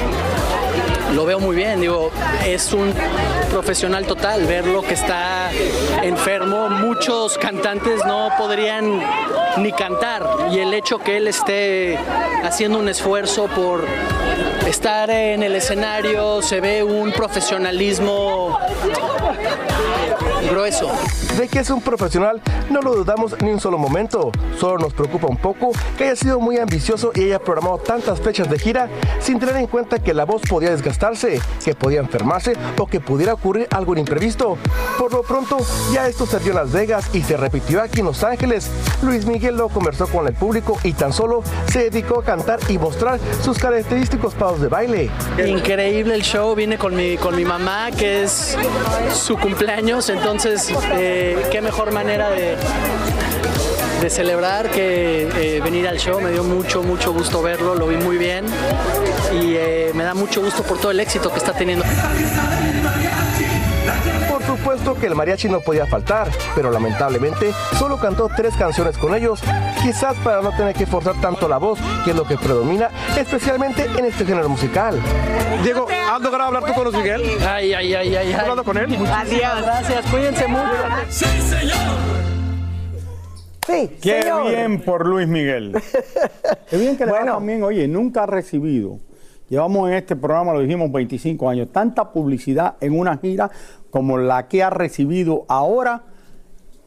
Lo 1.14 1.26
veo 1.26 1.40
muy 1.40 1.56
bien, 1.56 1.82
digo, 1.82 2.12
es 2.46 2.72
un 2.72 2.94
profesional 3.50 4.06
total, 4.06 4.46
verlo 4.46 4.82
que 4.82 4.94
está 4.94 5.50
enfermo, 6.04 6.70
muchos 6.70 7.38
cantantes 7.38 8.06
no 8.06 8.30
podrían 8.38 9.02
ni 9.58 9.72
cantar 9.72 10.24
y 10.52 10.60
el 10.60 10.74
hecho 10.74 11.00
que 11.00 11.18
él 11.18 11.28
esté 11.28 11.98
haciendo 12.44 12.80
un 12.80 12.90
esfuerzo 12.90 13.48
por 13.48 13.86
estar 14.68 15.10
en 15.10 15.42
el 15.42 15.56
escenario, 15.56 16.42
se 16.42 16.62
ve 16.62 16.84
un 16.84 17.12
profesionalismo 17.12 18.60
grueso. 20.50 20.92
De 21.40 21.48
que 21.48 21.60
es 21.60 21.70
un 21.70 21.80
profesional, 21.80 22.42
no 22.70 22.82
lo 22.82 22.94
dudamos 22.94 23.34
ni 23.42 23.50
un 23.50 23.62
solo 23.62 23.78
momento. 23.78 24.30
Solo 24.60 24.78
nos 24.78 24.94
preocupa 24.94 25.28
un 25.28 25.38
poco 25.38 25.72
que 25.98 26.04
haya 26.04 26.16
sido 26.18 26.42
muy 26.42 26.58
ambicioso 26.58 27.14
y 27.16 27.24
haya 27.24 27.40
programado 27.40 27.78
tantas 27.78 28.20
fechas 28.20 28.50
de 28.50 28.60
gira 28.60 28.90
sin 29.22 29.40
tener 29.40 29.56
en 29.56 29.68
cuenta 29.68 30.00
que 30.00 30.14
la 30.14 30.26
voz 30.26 30.42
podía 30.42 30.72
desgastarse, 30.72 31.40
que 31.64 31.76
podía 31.76 32.02
enfermarse 32.02 32.58
o 32.78 32.88
que 32.88 33.00
pudiera 33.00 33.36
ocurrir 33.36 33.70
algo 33.72 33.96
imprevisto. 33.96 34.58
Por 34.98 35.14
lo 35.14 35.24
pronto, 35.24 35.60
ya 35.94 36.10
esto 36.10 36.26
se 36.26 36.40
dio 36.40 36.50
en 36.50 36.58
Las 36.58 36.74
Vegas 36.74 37.10
y 37.14 37.22
se 37.22 37.38
repitió 37.38 37.82
aquí 37.82 38.02
en 38.02 38.08
Los 38.08 38.22
Ángeles. 38.26 38.70
Luis 39.02 39.26
Miguel 39.26 39.56
lo 39.56 39.70
conversó 39.70 40.08
con 40.08 40.28
el 40.28 40.34
público 40.34 40.78
y 40.84 40.92
tan 40.92 41.14
solo 41.14 41.42
se 41.72 41.90
dedicó 41.90 42.20
a 42.20 42.26
cantar 42.26 42.60
y 42.68 42.78
mostrar 42.78 43.18
sus 43.42 43.58
característicos 43.58 44.34
pasos 44.34 44.60
de 44.60 44.68
baile. 44.68 45.10
Increíble 45.48 46.16
el 46.16 46.22
show, 46.22 46.54
vine 46.54 46.78
con 46.78 46.94
mi, 46.94 47.16
con 47.16 47.34
mi 47.34 47.46
mamá, 47.46 47.92
que 47.92 48.24
es 48.24 48.58
su 49.14 49.38
cumpleaños, 49.38 50.10
entonces 50.10 50.70
eh, 50.92 51.29
qué 51.52 51.62
mejor 51.62 51.92
manera 51.92 52.30
de, 52.30 52.56
de 54.02 54.10
celebrar 54.10 54.70
que 54.70 55.28
eh, 55.36 55.62
venir 55.62 55.88
al 55.88 55.98
show. 55.98 56.22
Me 56.22 56.32
dio 56.32 56.44
mucho, 56.44 56.84
mucho 56.84 57.14
gusto 57.14 57.42
verlo, 57.42 57.76
lo 57.76 57.88
vi 57.88 57.98
muy 57.98 58.18
bien 58.18 58.46
y 59.42 59.56
eh, 59.56 59.92
me 59.94 60.04
da 60.04 60.14
mucho 60.14 60.42
gusto 60.42 60.64
por 60.64 60.80
todo 60.80 60.92
el 60.92 61.00
éxito 61.00 61.32
que 61.32 61.38
está 61.38 61.54
teniendo. 61.54 61.86
Supuesto 64.60 64.94
que 64.96 65.06
el 65.08 65.16
mariachi 65.16 65.48
no 65.48 65.62
podía 65.62 65.86
faltar, 65.88 66.28
pero 66.54 66.70
lamentablemente 66.70 67.54
solo 67.78 67.98
cantó 67.98 68.30
tres 68.36 68.54
canciones 68.58 68.98
con 68.98 69.16
ellos, 69.16 69.40
quizás 69.82 70.16
para 70.18 70.42
no 70.42 70.52
tener 70.52 70.76
que 70.76 70.86
forzar 70.86 71.16
tanto 71.22 71.48
la 71.48 71.58
voz, 71.58 71.80
que 72.04 72.12
es 72.12 72.16
lo 72.16 72.26
que 72.26 72.36
predomina, 72.38 72.90
especialmente 73.18 73.86
en 73.98 74.04
este 74.04 74.26
género 74.26 74.50
musical. 74.50 75.00
Diego, 75.64 75.88
¿has 76.12 76.22
logrado 76.22 76.48
hablar 76.48 76.66
tú 76.66 76.74
con 76.74 76.84
Luis 76.84 76.98
Miguel? 76.98 77.24
Ay, 77.48 77.74
ay, 77.74 77.94
ay, 77.96 78.16
ay. 78.18 78.34
¿Has 78.34 78.42
hablado 78.42 78.64
con 78.66 78.78
él? 78.78 78.94
Adiós. 79.10 79.62
Gracias, 79.62 80.06
cuídense 80.12 80.48
mucho. 80.48 80.64
Sí, 81.10 81.26
Qué 84.02 84.22
señor. 84.24 84.48
bien 84.50 84.82
por 84.82 85.08
Luis 85.08 85.28
Miguel. 85.28 85.72
Qué 86.70 86.78
bien 86.78 86.98
que 86.98 87.06
le 87.06 87.12
va 87.14 87.20
Bueno. 87.20 87.34
también, 87.36 87.64
oye, 87.64 87.88
nunca 87.88 88.24
ha 88.24 88.26
recibido. 88.26 88.98
Llevamos 89.50 89.90
en 89.90 89.96
este 89.96 90.16
programa, 90.16 90.54
lo 90.54 90.62
dijimos, 90.62 90.92
25 90.92 91.50
años, 91.50 91.70
tanta 91.72 92.12
publicidad 92.12 92.76
en 92.82 92.98
una 92.98 93.18
gira 93.18 93.50
como 93.90 94.18
la 94.18 94.48
que 94.48 94.64
ha 94.64 94.70
recibido 94.70 95.46
ahora. 95.48 96.04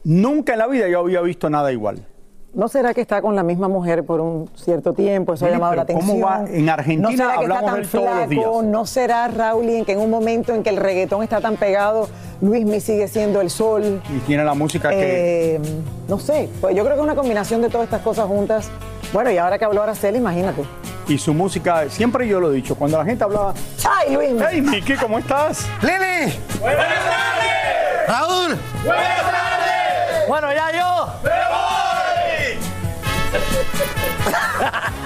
Nunca 0.04 0.52
en 0.52 0.60
la 0.60 0.68
vida 0.68 0.88
yo 0.88 1.00
había 1.00 1.20
visto 1.22 1.50
nada 1.50 1.72
igual. 1.72 2.06
¿No 2.54 2.68
será 2.68 2.92
que 2.92 3.00
está 3.00 3.22
con 3.22 3.34
la 3.34 3.42
misma 3.42 3.66
mujer 3.68 4.04
por 4.04 4.20
un 4.20 4.50
cierto 4.54 4.92
tiempo? 4.92 5.32
Eso 5.32 5.46
ha 5.46 5.50
llamado 5.50 5.74
la 5.74 5.86
pero 5.86 5.98
¿cómo 6.00 6.12
atención. 6.28 6.46
va? 6.46 6.58
En 6.58 6.68
Argentina 6.68 7.08
¿No 7.08 7.16
será 7.16 7.38
que 7.38 7.44
está 7.44 7.58
hablamos 7.58 7.64
tan 7.64 7.74
de 7.74 7.80
él 7.80 7.88
todos 7.88 8.18
los 8.20 8.28
días. 8.28 8.64
¿No 8.70 8.86
será, 8.86 9.28
Raúl, 9.28 9.64
y 9.70 9.76
en 9.76 9.84
que 9.86 9.92
en 9.92 10.00
un 10.00 10.10
momento 10.10 10.54
en 10.54 10.62
que 10.62 10.68
el 10.68 10.76
reggaetón 10.76 11.22
está 11.22 11.40
tan 11.40 11.56
pegado, 11.56 12.10
Luis 12.42 12.66
Mi 12.66 12.80
sigue 12.80 13.08
siendo 13.08 13.40
el 13.40 13.48
sol? 13.48 14.02
Y 14.14 14.18
tiene 14.20 14.44
la 14.44 14.52
música 14.52 14.90
que... 14.90 15.54
Eh, 15.56 15.60
no 16.08 16.18
sé, 16.18 16.50
pues 16.60 16.76
yo 16.76 16.84
creo 16.84 16.94
que 16.96 17.00
es 17.00 17.04
una 17.04 17.14
combinación 17.14 17.62
de 17.62 17.70
todas 17.70 17.86
estas 17.86 18.02
cosas 18.02 18.26
juntas. 18.26 18.68
Bueno, 19.14 19.30
y 19.30 19.38
ahora 19.38 19.58
que 19.58 19.64
habló 19.64 19.82
Araceli, 19.82 20.18
imagínate. 20.18 20.62
Y 21.08 21.16
su 21.16 21.32
música, 21.32 21.88
siempre 21.88 22.28
yo 22.28 22.38
lo 22.38 22.52
he 22.52 22.56
dicho, 22.56 22.74
cuando 22.74 22.98
la 22.98 23.04
gente 23.06 23.24
hablaba, 23.24 23.54
¡Ay, 23.90 24.12
Luis! 24.14 24.30
Mi! 24.32 24.42
hey 24.50 24.60
Miki, 24.60 24.94
¿cómo 24.96 25.18
estás? 25.18 25.66
¡Lili! 25.80 26.34
Raúl. 28.06 28.58
Buenas 28.84 29.22
tardes. 29.22 30.28
Bueno, 30.28 30.52
ya 30.52 30.70
yo. 30.70 30.81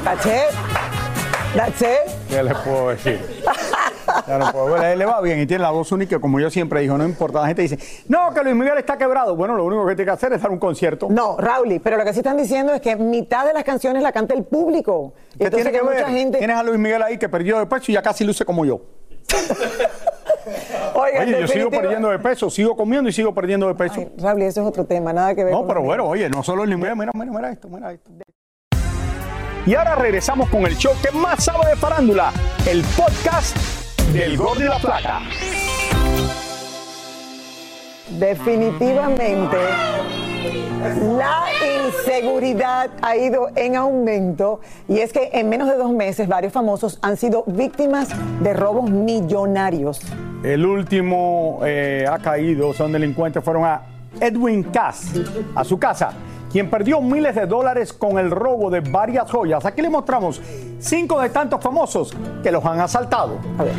That's 0.07 0.25
it. 0.25 0.55
That's 1.57 1.83
it. 1.83 2.13
¿Qué 2.29 2.41
les 2.41 2.55
puedo 2.59 2.91
decir? 2.91 3.21
Ya 4.29 4.39
no 4.39 4.53
puedo. 4.53 4.69
Bueno, 4.69 4.85
él 4.85 5.01
le 5.01 5.05
va 5.05 5.21
bien 5.21 5.41
y 5.41 5.47
tiene 5.47 5.65
la 5.65 5.73
voz 5.73 5.91
única, 5.91 6.21
como 6.21 6.39
yo 6.39 6.49
siempre 6.49 6.81
digo, 6.81 6.97
no 6.97 7.05
importa. 7.05 7.41
La 7.41 7.49
gente 7.49 7.63
dice, 7.63 7.77
no, 8.07 8.33
que 8.33 8.41
Luis 8.45 8.55
Miguel 8.55 8.79
está 8.79 8.97
quebrado. 8.97 9.35
Bueno, 9.35 9.57
lo 9.57 9.65
único 9.65 9.85
que 9.85 9.97
tiene 9.97 10.09
que 10.09 10.15
hacer 10.15 10.33
es 10.33 10.41
dar 10.41 10.53
un 10.53 10.61
concierto. 10.61 11.09
No, 11.11 11.37
Raúl, 11.39 11.81
pero 11.83 11.97
lo 11.97 12.05
que 12.05 12.13
sí 12.13 12.21
están 12.21 12.37
diciendo 12.37 12.73
es 12.73 12.81
que 12.81 12.95
mitad 12.95 13.45
de 13.47 13.53
las 13.53 13.65
canciones 13.65 14.01
la 14.01 14.13
canta 14.13 14.33
el 14.35 14.45
público. 14.45 15.13
¿Qué 15.37 15.47
Entonces 15.47 15.65
tiene 15.73 15.77
que 15.77 15.85
mucha 15.85 16.07
ver? 16.07 16.15
gente. 16.17 16.39
Tienes 16.39 16.57
a 16.57 16.63
Luis 16.63 16.79
Miguel 16.79 17.03
ahí 17.03 17.19
que 17.19 17.29
perdió 17.29 17.59
de 17.59 17.67
peso 17.67 17.87
y 17.91 17.95
ya 17.95 18.03
casi 18.03 18.23
luce 18.23 18.45
como 18.45 18.65
yo. 18.65 18.81
Oiga, 20.95 21.21
Oye, 21.23 21.41
yo 21.41 21.49
sigo 21.49 21.69
perdiendo 21.69 22.11
de 22.11 22.21
peso, 22.21 22.49
sigo 22.49 22.77
comiendo 22.77 23.11
y 23.11 23.13
sigo 23.13 23.35
perdiendo 23.35 23.67
de 23.67 23.75
peso. 23.75 23.97
Ay, 23.99 24.13
Raúl, 24.19 24.43
eso 24.43 24.61
es 24.63 24.67
otro 24.69 24.85
tema, 24.85 25.13
nada 25.13 25.35
que 25.35 25.43
ver 25.43 25.53
No, 25.53 25.59
con 25.61 25.69
pero 25.69 25.83
bueno, 25.83 26.07
oye, 26.07 26.31
no 26.31 26.45
solo 26.45 26.65
Luis 26.65 26.79
Miguel, 26.79 26.95
mira, 26.95 27.11
mira, 27.13 27.33
mira 27.33 27.51
esto, 27.51 27.69
mira 27.69 27.93
esto. 27.93 28.09
Y 29.67 29.75
ahora 29.75 29.97
regresamos 29.97 30.49
con 30.49 30.65
el 30.65 30.77
show 30.77 30.93
que 31.03 31.11
más 31.11 31.45
sabe 31.45 31.71
de 31.71 31.75
farándula, 31.77 32.33
el 32.69 32.85
podcast 32.97 33.57
del 34.13 34.37
Gol 34.37 34.59
de 34.59 34.67
la 34.67 34.79
Plata. 34.79 35.23
Definitivamente, 38.11 39.57
la 41.19 41.47
inseguridad 41.85 42.91
ha 43.03 43.17
ido 43.17 43.49
en 43.57 43.75
aumento 43.75 44.61
y 44.89 45.01
es 45.01 45.13
que 45.13 45.31
en 45.33 45.49
menos 45.49 45.69
de 45.69 45.77
dos 45.77 45.91
meses 45.91 46.29
varios 46.29 46.53
famosos 46.53 47.01
han 47.03 47.17
sido 47.17 47.43
víctimas 47.49 48.11
de 48.41 48.55
robos 48.55 48.89
millonarios. 48.89 50.01
El 50.45 50.65
último 50.65 51.59
eh, 51.67 52.07
ha 52.09 52.21
caído, 52.21 52.73
son 52.73 52.93
delincuentes, 52.93 53.43
fueron 53.43 53.65
a 53.65 53.83
Edwin 54.21 54.63
Cass, 54.63 55.11
a 55.57 55.65
su 55.65 55.77
casa, 55.77 56.13
quien 56.51 56.71
perdió 56.71 57.01
miles 57.01 57.35
de 57.35 57.47
dólares 57.47 57.93
con 57.93 58.19
el 58.19 58.31
robo 58.31 58.71
de 58.71 58.81
varias 58.81 59.31
joyas. 59.31 59.65
Aquí 59.65 59.83
le 59.83 59.91
mostramos 59.91 60.41
cinco 60.79 61.21
de 61.21 61.31
tantos 61.31 61.63
famosos 61.63 62.15
que 62.43 62.51
los 62.51 62.65
han 62.65 62.81
asaltado. 62.81 63.39
A 63.59 63.65
ver. 63.65 63.75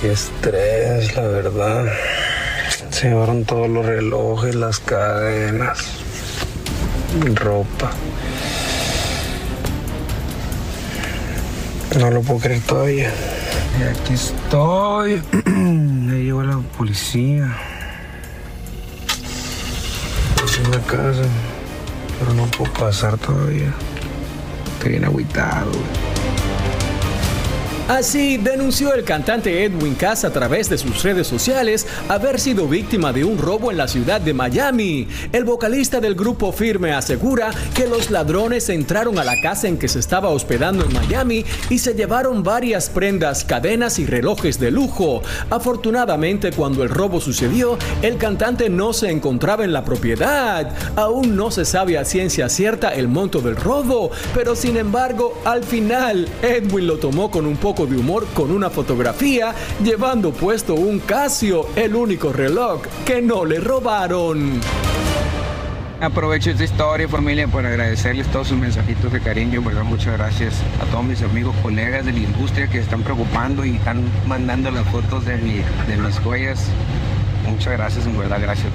Qué 0.00 0.12
estrés, 0.12 1.16
la 1.16 1.22
verdad. 1.22 1.86
Se 2.90 3.08
llevaron 3.08 3.44
todos 3.44 3.68
los 3.68 3.84
relojes, 3.84 4.54
las 4.54 4.78
cadenas, 4.80 5.84
ropa. 7.34 7.90
No 11.98 12.10
lo 12.10 12.22
puedo 12.22 12.40
creer 12.40 12.62
todavía. 12.62 13.10
Y 13.78 13.82
aquí 13.82 14.14
estoy. 14.14 15.22
Ya 16.08 16.14
llegó 16.14 16.42
la 16.42 16.58
policía. 16.78 17.54
La 20.70 20.80
casa, 20.80 21.22
pero 22.18 22.34
no 22.34 22.44
puedo 22.46 22.70
pasar 22.74 23.16
todavía. 23.16 23.72
Estoy 24.74 24.90
bien 24.90 25.04
agüitado. 25.06 25.70
Así 27.88 28.36
denunció 28.36 28.92
el 28.92 29.02
cantante 29.02 29.64
Edwin 29.64 29.94
Cass 29.94 30.24
a 30.24 30.30
través 30.30 30.68
de 30.68 30.76
sus 30.76 31.02
redes 31.02 31.26
sociales 31.26 31.86
haber 32.10 32.38
sido 32.38 32.68
víctima 32.68 33.14
de 33.14 33.24
un 33.24 33.38
robo 33.38 33.70
en 33.70 33.78
la 33.78 33.88
ciudad 33.88 34.20
de 34.20 34.34
Miami. 34.34 35.08
El 35.32 35.44
vocalista 35.44 35.98
del 35.98 36.14
grupo 36.14 36.52
Firme 36.52 36.92
asegura 36.92 37.50
que 37.74 37.86
los 37.86 38.10
ladrones 38.10 38.68
entraron 38.68 39.18
a 39.18 39.24
la 39.24 39.40
casa 39.40 39.68
en 39.68 39.78
que 39.78 39.88
se 39.88 40.00
estaba 40.00 40.28
hospedando 40.28 40.84
en 40.84 40.92
Miami 40.92 41.46
y 41.70 41.78
se 41.78 41.94
llevaron 41.94 42.42
varias 42.42 42.90
prendas, 42.90 43.42
cadenas 43.42 43.98
y 43.98 44.04
relojes 44.04 44.60
de 44.60 44.70
lujo. 44.70 45.22
Afortunadamente, 45.48 46.52
cuando 46.52 46.82
el 46.82 46.90
robo 46.90 47.22
sucedió, 47.22 47.78
el 48.02 48.18
cantante 48.18 48.68
no 48.68 48.92
se 48.92 49.10
encontraba 49.10 49.64
en 49.64 49.72
la 49.72 49.86
propiedad. 49.86 50.74
Aún 50.94 51.36
no 51.36 51.50
se 51.50 51.64
sabe 51.64 51.96
a 51.96 52.04
ciencia 52.04 52.50
cierta 52.50 52.90
el 52.90 53.08
monto 53.08 53.40
del 53.40 53.56
robo, 53.56 54.10
pero 54.34 54.54
sin 54.54 54.76
embargo, 54.76 55.40
al 55.46 55.64
final, 55.64 56.28
Edwin 56.42 56.86
lo 56.86 56.98
tomó 56.98 57.30
con 57.30 57.46
un 57.46 57.56
de 57.86 57.96
humor 57.96 58.26
con 58.34 58.50
una 58.50 58.70
fotografía, 58.70 59.54
llevando 59.82 60.32
puesto 60.32 60.74
un 60.74 61.00
Casio, 61.00 61.66
el 61.76 61.94
único 61.94 62.32
reloj 62.32 62.82
que 63.04 63.22
no 63.22 63.44
le 63.44 63.60
robaron. 63.60 64.60
Aprovecho 66.00 66.50
esta 66.50 66.64
historia, 66.64 67.08
familia, 67.08 67.48
para 67.48 67.68
agradecerles 67.68 68.26
todos 68.28 68.48
sus 68.48 68.58
mensajitos 68.58 69.12
de 69.12 69.20
cariño, 69.20 69.62
¿verdad? 69.62 69.82
Muchas 69.82 70.16
gracias 70.16 70.54
a 70.80 70.84
todos 70.92 71.04
mis 71.04 71.22
amigos, 71.22 71.54
colegas 71.60 72.04
de 72.04 72.12
la 72.12 72.20
industria 72.20 72.68
que 72.68 72.78
están 72.78 73.02
preocupando 73.02 73.64
y 73.64 73.76
están 73.76 74.04
mandando 74.26 74.70
las 74.70 74.86
fotos 74.86 75.24
de, 75.24 75.36
mi, 75.38 75.56
de 75.88 75.96
mis 75.96 76.18
joyas. 76.20 76.66
Muchas 77.48 77.72
gracias, 77.72 78.06
en 78.06 78.16
verdad, 78.16 78.40
gracias. 78.40 78.70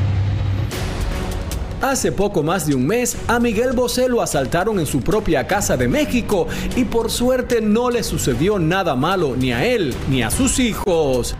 Hace 1.83 2.13
poco 2.13 2.43
más 2.43 2.65
de 2.65 2.75
un 2.75 2.87
mes, 2.87 3.17
a 3.27 3.41
Miguel 3.41 3.73
Bosé 3.73 4.07
lo 4.07 4.21
asaltaron 4.21 4.79
en 4.79 4.85
su 4.85 5.01
propia 5.01 5.47
casa 5.47 5.75
de 5.75 5.89
México 5.89 6.47
y 6.77 6.85
por 6.85 7.11
suerte 7.11 7.59
no 7.59 7.89
le 7.89 8.03
sucedió 8.03 8.57
nada 8.57 8.95
malo 8.95 9.35
ni 9.35 9.51
a 9.51 9.65
él 9.65 9.93
ni 10.09 10.23
a 10.23 10.31
sus 10.31 10.59
hijos. 10.59 11.35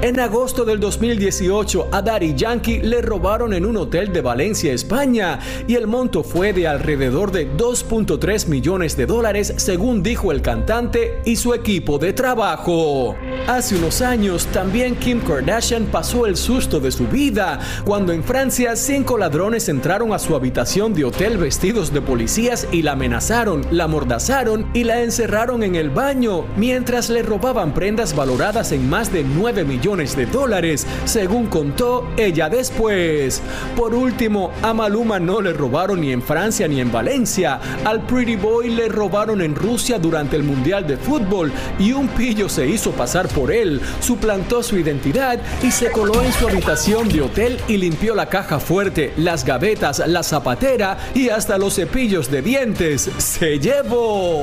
En 0.00 0.20
agosto 0.20 0.64
del 0.64 0.78
2018, 0.78 1.88
a 1.90 2.00
Daddy 2.02 2.32
Yankee 2.36 2.78
le 2.78 3.02
robaron 3.02 3.52
en 3.52 3.66
un 3.66 3.76
hotel 3.76 4.12
de 4.12 4.20
Valencia, 4.20 4.72
España, 4.72 5.40
y 5.66 5.74
el 5.74 5.88
monto 5.88 6.22
fue 6.22 6.52
de 6.52 6.68
alrededor 6.68 7.32
de 7.32 7.50
2.3 7.56 8.46
millones 8.46 8.96
de 8.96 9.06
dólares, 9.06 9.54
según 9.56 10.04
dijo 10.04 10.30
el 10.30 10.40
cantante 10.40 11.20
y 11.24 11.34
su 11.34 11.52
equipo 11.52 11.98
de 11.98 12.12
trabajo. 12.12 13.16
Hace 13.48 13.74
unos 13.74 14.00
años, 14.00 14.46
también 14.52 14.94
Kim 14.94 15.20
Kardashian 15.20 15.86
pasó 15.86 16.26
el 16.26 16.36
susto 16.36 16.78
de 16.78 16.92
su 16.92 17.08
vida, 17.08 17.58
cuando 17.84 18.12
en 18.12 18.22
Francia 18.22 18.76
cinco 18.76 19.18
ladrones 19.18 19.68
entraron 19.68 20.12
a 20.12 20.20
su 20.20 20.36
habitación 20.36 20.94
de 20.94 21.06
hotel 21.06 21.38
vestidos 21.38 21.92
de 21.92 22.02
policías 22.02 22.68
y 22.70 22.82
la 22.82 22.92
amenazaron, 22.92 23.66
la 23.72 23.84
amordazaron 23.84 24.70
y 24.74 24.84
la 24.84 25.02
encerraron 25.02 25.64
en 25.64 25.74
el 25.74 25.90
baño, 25.90 26.44
mientras 26.56 27.10
le 27.10 27.24
robaban 27.24 27.74
prendas 27.74 28.14
valoradas 28.14 28.70
en 28.70 28.88
más 28.88 29.12
de 29.12 29.24
9 29.24 29.64
millones 29.64 29.87
de 29.88 30.26
dólares, 30.26 30.86
según 31.06 31.46
contó 31.46 32.06
ella 32.18 32.50
después. 32.50 33.40
Por 33.74 33.94
último, 33.94 34.50
a 34.60 34.74
Maluma 34.74 35.18
no 35.18 35.40
le 35.40 35.54
robaron 35.54 36.02
ni 36.02 36.12
en 36.12 36.20
Francia 36.20 36.68
ni 36.68 36.78
en 36.78 36.92
Valencia. 36.92 37.58
Al 37.86 38.04
Pretty 38.04 38.36
Boy 38.36 38.68
le 38.68 38.88
robaron 38.88 39.40
en 39.40 39.54
Rusia 39.54 39.98
durante 39.98 40.36
el 40.36 40.42
Mundial 40.42 40.86
de 40.86 40.98
Fútbol 40.98 41.50
y 41.78 41.92
un 41.92 42.06
pillo 42.08 42.50
se 42.50 42.66
hizo 42.68 42.90
pasar 42.90 43.28
por 43.28 43.50
él, 43.50 43.80
suplantó 44.00 44.62
su 44.62 44.76
identidad 44.76 45.40
y 45.62 45.70
se 45.70 45.90
coló 45.90 46.22
en 46.22 46.34
su 46.34 46.46
habitación 46.46 47.08
de 47.08 47.22
hotel 47.22 47.58
y 47.66 47.78
limpió 47.78 48.14
la 48.14 48.28
caja 48.28 48.60
fuerte, 48.60 49.14
las 49.16 49.46
gavetas, 49.46 50.06
la 50.06 50.22
zapatera 50.22 50.98
y 51.14 51.30
hasta 51.30 51.56
los 51.56 51.76
cepillos 51.76 52.30
de 52.30 52.42
dientes. 52.42 53.10
¡Se 53.16 53.58
llevó! 53.58 54.42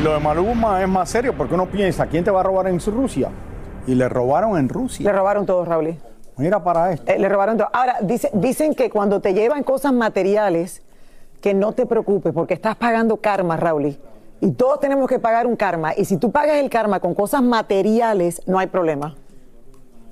Y 0.00 0.02
lo 0.02 0.14
de 0.14 0.18
Maluma 0.20 0.80
es 0.82 0.88
más 0.88 1.10
serio 1.10 1.34
porque 1.36 1.52
uno 1.52 1.66
piensa, 1.66 2.06
¿quién 2.06 2.24
te 2.24 2.30
va 2.30 2.40
a 2.40 2.42
robar 2.42 2.68
en 2.68 2.80
Rusia? 2.80 3.28
Y 3.86 3.94
le 3.94 4.08
robaron 4.08 4.56
en 4.56 4.66
Le 4.66 4.72
Rusia. 4.72 5.12
robaron 5.12 5.44
todo, 5.44 5.62
Raúl. 5.66 5.94
Mira 6.38 6.64
para 6.64 6.90
esto. 6.92 7.12
Eh, 7.12 7.18
le 7.18 7.28
robaron 7.28 7.58
todo. 7.58 7.68
Ahora, 7.70 7.96
dice- 8.00 8.30
dicen 8.32 8.74
que 8.74 8.88
cuando 8.88 9.20
te 9.20 9.34
llevan 9.34 9.62
cosas 9.62 9.92
materiales, 9.92 10.80
que 11.42 11.52
no 11.52 11.72
te 11.72 11.84
preocupes, 11.84 12.32
porque 12.32 12.54
estás 12.54 12.76
pagando 12.76 13.18
karma, 13.18 13.58
Raúl. 13.58 13.98
Y 14.40 14.52
todos 14.52 14.80
tenemos 14.80 15.06
que 15.06 15.18
pagar 15.18 15.46
un 15.46 15.54
karma. 15.56 15.92
Y 15.94 16.06
si 16.06 16.16
tú 16.16 16.30
pagas 16.32 16.56
el 16.56 16.70
karma 16.70 17.00
con 17.00 17.14
cosas 17.14 17.42
materiales, 17.42 18.40
no 18.46 18.58
hay 18.58 18.68
problema. 18.68 19.16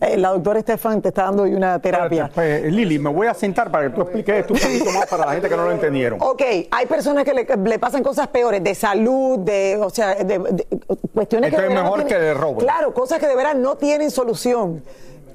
Eh, 0.00 0.16
la 0.16 0.28
doctora 0.30 0.60
Estefan 0.60 1.02
te 1.02 1.08
está 1.08 1.24
dando 1.24 1.42
hoy 1.42 1.54
una 1.54 1.78
terapia. 1.80 2.30
Pues, 2.32 2.62
Lili, 2.72 2.98
me 3.00 3.10
voy 3.10 3.26
a 3.26 3.34
sentar 3.34 3.68
para 3.70 3.88
que 3.88 3.90
tú 3.96 4.02
expliques 4.02 4.34
esto 4.36 4.54
un 4.54 4.60
poquito 4.60 4.92
más 4.92 5.06
para 5.06 5.26
la 5.26 5.32
gente 5.32 5.48
que 5.48 5.56
no 5.56 5.64
lo 5.64 5.72
entendieron. 5.72 6.20
Ok, 6.22 6.42
hay 6.70 6.86
personas 6.86 7.24
que 7.24 7.34
le, 7.34 7.44
le 7.44 7.78
pasan 7.80 8.02
cosas 8.04 8.28
peores, 8.28 8.62
de 8.62 8.74
salud, 8.76 9.40
de, 9.40 9.76
o 9.82 9.90
sea, 9.90 10.14
de, 10.14 10.38
de- 10.38 10.66
cuestiones 11.12 11.50
Esto 11.50 11.60
que 11.62 11.68
de 11.68 11.74
es 11.74 11.82
mejor 11.82 11.98
no 12.00 12.06
que 12.06 12.18
le 12.18 12.34
roben. 12.34 12.58
Claro, 12.58 12.94
cosas 12.94 13.18
que 13.18 13.26
de 13.26 13.34
verdad 13.34 13.54
no 13.56 13.76
tienen 13.76 14.10
solución. 14.12 14.82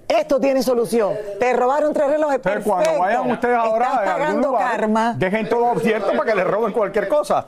Esto 0.08 0.40
tiene 0.40 0.64
solución. 0.64 1.14
Te 1.40 1.54
robaron 1.54 1.94
tres 1.94 2.08
relojes. 2.10 2.36
Entonces, 2.38 2.64
cuando 2.64 3.00
vayan 3.00 3.32
ustedes 3.32 3.56
ahora 3.58 3.86
a 3.88 3.90
algún 3.98 4.06
pagando 4.14 4.48
lugar, 4.50 4.72
karma. 4.80 5.14
dejen 5.18 5.50
todo 5.50 5.68
abierto 5.72 6.12
para 6.16 6.24
que 6.32 6.36
les 6.36 6.48
roben 6.48 6.72
cualquier 6.72 7.08
cosa. 7.10 7.48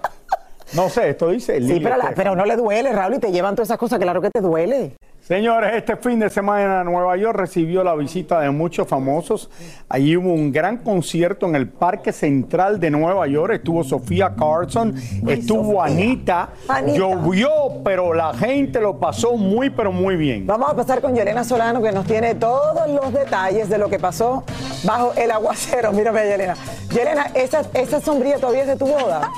No 0.74 0.90
sé, 0.90 1.12
esto 1.12 1.30
dice 1.30 1.60
Lili. 1.60 1.76
Sí, 1.76 1.80
pero, 1.82 1.96
la- 1.98 2.12
pero 2.16 2.36
no 2.36 2.44
le 2.46 2.56
duele, 2.58 2.92
Raúl, 2.92 3.16
y 3.16 3.20
te 3.20 3.32
llevan 3.32 3.56
todas 3.56 3.70
esas 3.70 3.78
cosas, 3.78 4.00
claro 4.00 4.22
que 4.22 4.30
te 4.32 4.42
duele. 4.42 4.96
Señores, 5.28 5.72
este 5.74 5.96
fin 5.96 6.20
de 6.20 6.30
semana 6.30 6.84
Nueva 6.84 7.18
York 7.18 7.36
recibió 7.36 7.84
la 7.84 7.96
visita 7.96 8.42
de 8.42 8.52
muchos 8.52 8.88
famosos. 8.88 9.50
Allí 9.90 10.16
hubo 10.16 10.32
un 10.32 10.52
gran 10.52 10.78
concierto 10.78 11.48
en 11.48 11.56
el 11.56 11.68
Parque 11.68 12.14
Central 12.14 12.80
de 12.80 12.92
Nueva 12.92 13.26
York. 13.26 13.54
Estuvo 13.56 13.84
Sofía 13.84 14.36
Carson, 14.38 14.94
estuvo. 15.28 15.82
Anita. 15.82 16.50
Llovió, 16.94 17.50
pero 17.84 18.14
la 18.14 18.36
gente 18.36 18.80
lo 18.80 19.00
pasó 19.00 19.36
muy, 19.36 19.72
pero 19.72 19.92
muy 19.92 20.16
bien. 20.16 20.46
Vamos 20.46 20.70
a 20.70 20.76
pasar 20.76 21.02
con 21.02 21.16
Yelena 21.16 21.44
Solano, 21.44 21.82
que 21.82 21.92
nos 21.92 22.06
tiene 22.06 22.36
todos 22.36 22.88
los 22.88 23.12
detalles 23.12 23.68
de 23.68 23.80
lo 23.80 23.90
que 23.90 23.98
pasó 23.98 24.44
bajo 24.84 25.12
el 25.16 25.32
aguacero. 25.32 25.92
Mírame, 25.92 26.28
Yelena. 26.28 26.54
Yelena, 26.92 27.32
esa, 27.34 27.64
esa 27.74 28.00
sombrilla 28.00 28.38
todavía 28.38 28.62
es 28.62 28.68
de 28.68 28.76
tu 28.76 28.86
boda. 28.86 29.32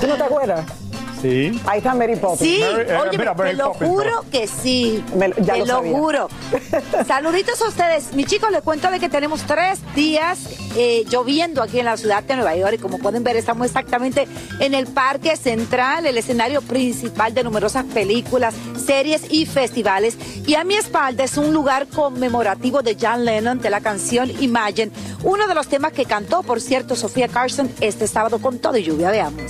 ¿Tú 0.00 0.08
no 0.08 0.16
te 0.16 0.24
acuerdas? 0.24 0.87
Sí. 1.20 1.60
Ahí 1.66 1.78
está 1.78 1.94
Mary 1.94 2.16
Poppins. 2.16 2.40
Sí, 2.40 2.60
Mary- 2.60 2.84
eh, 2.88 2.96
oye, 2.96 3.18
mira, 3.18 3.34
te 3.34 3.42
Mary 3.42 3.56
lo 3.56 3.72
Poppins, 3.72 3.90
juro 3.90 4.10
no. 4.22 4.30
que 4.30 4.46
sí. 4.46 5.02
Me- 5.16 5.32
ya 5.38 5.54
te 5.54 5.66
lo 5.66 5.82
juro. 5.82 6.28
Saluditos 7.06 7.60
a 7.62 7.68
ustedes. 7.68 8.12
Mi 8.14 8.24
chicos, 8.24 8.50
les 8.50 8.62
cuento 8.62 8.90
de 8.90 9.00
que 9.00 9.08
tenemos 9.08 9.42
tres 9.42 9.80
días 9.94 10.38
eh, 10.76 11.04
lloviendo 11.08 11.62
aquí 11.62 11.78
en 11.80 11.86
la 11.86 11.96
ciudad 11.96 12.22
de 12.22 12.36
Nueva 12.36 12.54
York 12.56 12.74
y 12.74 12.78
como 12.78 12.98
pueden 12.98 13.24
ver 13.24 13.36
estamos 13.36 13.66
exactamente 13.66 14.28
en 14.60 14.74
el 14.74 14.86
Parque 14.86 15.36
Central, 15.36 16.06
el 16.06 16.16
escenario 16.18 16.62
principal 16.62 17.34
de 17.34 17.42
numerosas 17.44 17.84
películas, 17.84 18.54
series 18.84 19.22
y 19.30 19.46
festivales. 19.46 20.16
Y 20.46 20.54
a 20.54 20.64
mi 20.64 20.74
espalda 20.74 21.24
es 21.24 21.36
un 21.36 21.52
lugar 21.52 21.86
conmemorativo 21.88 22.82
de 22.82 22.96
John 23.00 23.24
Lennon 23.24 23.58
de 23.60 23.70
la 23.70 23.80
canción 23.80 24.30
Imagine, 24.40 24.92
uno 25.24 25.46
de 25.48 25.54
los 25.54 25.66
temas 25.68 25.92
que 25.92 26.04
cantó, 26.04 26.42
por 26.42 26.60
cierto, 26.60 26.94
Sofía 26.94 27.28
Carson 27.28 27.70
este 27.80 28.06
sábado 28.06 28.38
con 28.38 28.58
todo 28.58 28.76
y 28.76 28.84
lluvia. 28.84 29.10
Veamos. 29.10 29.42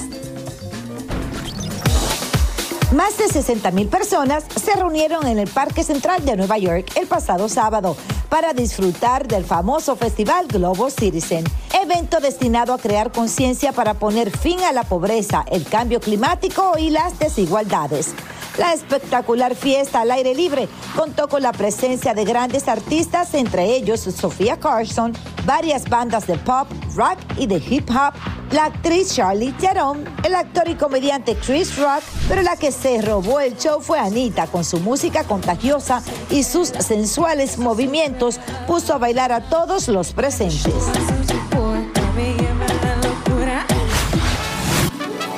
Más 2.93 3.19
de 3.19 3.29
60 3.29 3.71
mil 3.73 3.89
personas 3.89 4.45
se 4.57 4.75
reunieron 4.75 5.27
en 5.27 5.39
el 5.39 5.47
Parque 5.47 5.85
Central 5.85 6.25
de 6.25 6.37
Nueva 6.37 6.57
York 6.57 6.91
el 6.97 7.07
pasado 7.07 7.51
sábado 7.51 7.99
para 8.29 8.53
disfrutar 8.53 9.27
del 9.27 9.45
famoso 9.45 9.97
festival 9.97 10.47
Global 10.49 10.91
Citizen, 10.91 11.45
evento 11.83 12.21
destinado 12.21 12.73
a 12.73 12.79
crear 12.79 13.11
conciencia 13.11 13.73
para 13.73 13.95
poner 13.95 14.37
fin 14.37 14.61
a 14.61 14.73
la 14.73 14.85
pobreza, 14.85 15.45
el 15.51 15.65
cambio 15.65 16.01
climático 16.01 16.75
y 16.79 16.91
las 16.91 17.19
desigualdades. 17.19 18.15
La 18.59 18.73
espectacular 18.73 19.55
fiesta 19.55 20.01
al 20.01 20.11
aire 20.11 20.35
libre 20.35 20.69
contó 20.97 21.29
con 21.29 21.43
la 21.43 21.53
presencia 21.53 22.13
de 22.13 22.25
grandes 22.25 22.67
artistas, 22.67 23.35
entre 23.35 23.77
ellos 23.77 24.01
Sofía 24.01 24.59
Carson, 24.59 25.13
varias 25.47 25.89
bandas 25.89 26.27
de 26.27 26.37
pop, 26.39 26.67
rock 26.97 27.19
y 27.37 27.47
de 27.47 27.57
hip 27.57 27.89
hop, 27.91 28.15
la 28.51 28.65
actriz 28.65 29.15
Charlie 29.15 29.53
Theron, 29.53 30.05
el 30.25 30.35
actor 30.35 30.69
y 30.69 30.75
comediante 30.75 31.37
Chris 31.37 31.77
Rock, 31.77 32.03
pero 32.29 32.43
la 32.43 32.57
que 32.57 32.73
se 32.73 33.01
robó 33.01 33.39
el 33.39 33.57
show 33.57 33.81
fue 33.81 34.01
Anita 34.01 34.49
con 34.49 34.65
su 34.65 34.81
música 34.81 35.23
contagiosa 35.23 36.03
y 36.31 36.43
sus 36.43 36.69
sensuales 36.69 37.59
movimientos 37.59 38.18
puso 38.67 38.95
a 38.95 38.99
bailar 38.99 39.33
a 39.33 39.41
todos 39.41 39.89
los 39.89 40.13
presentes. 40.13 40.75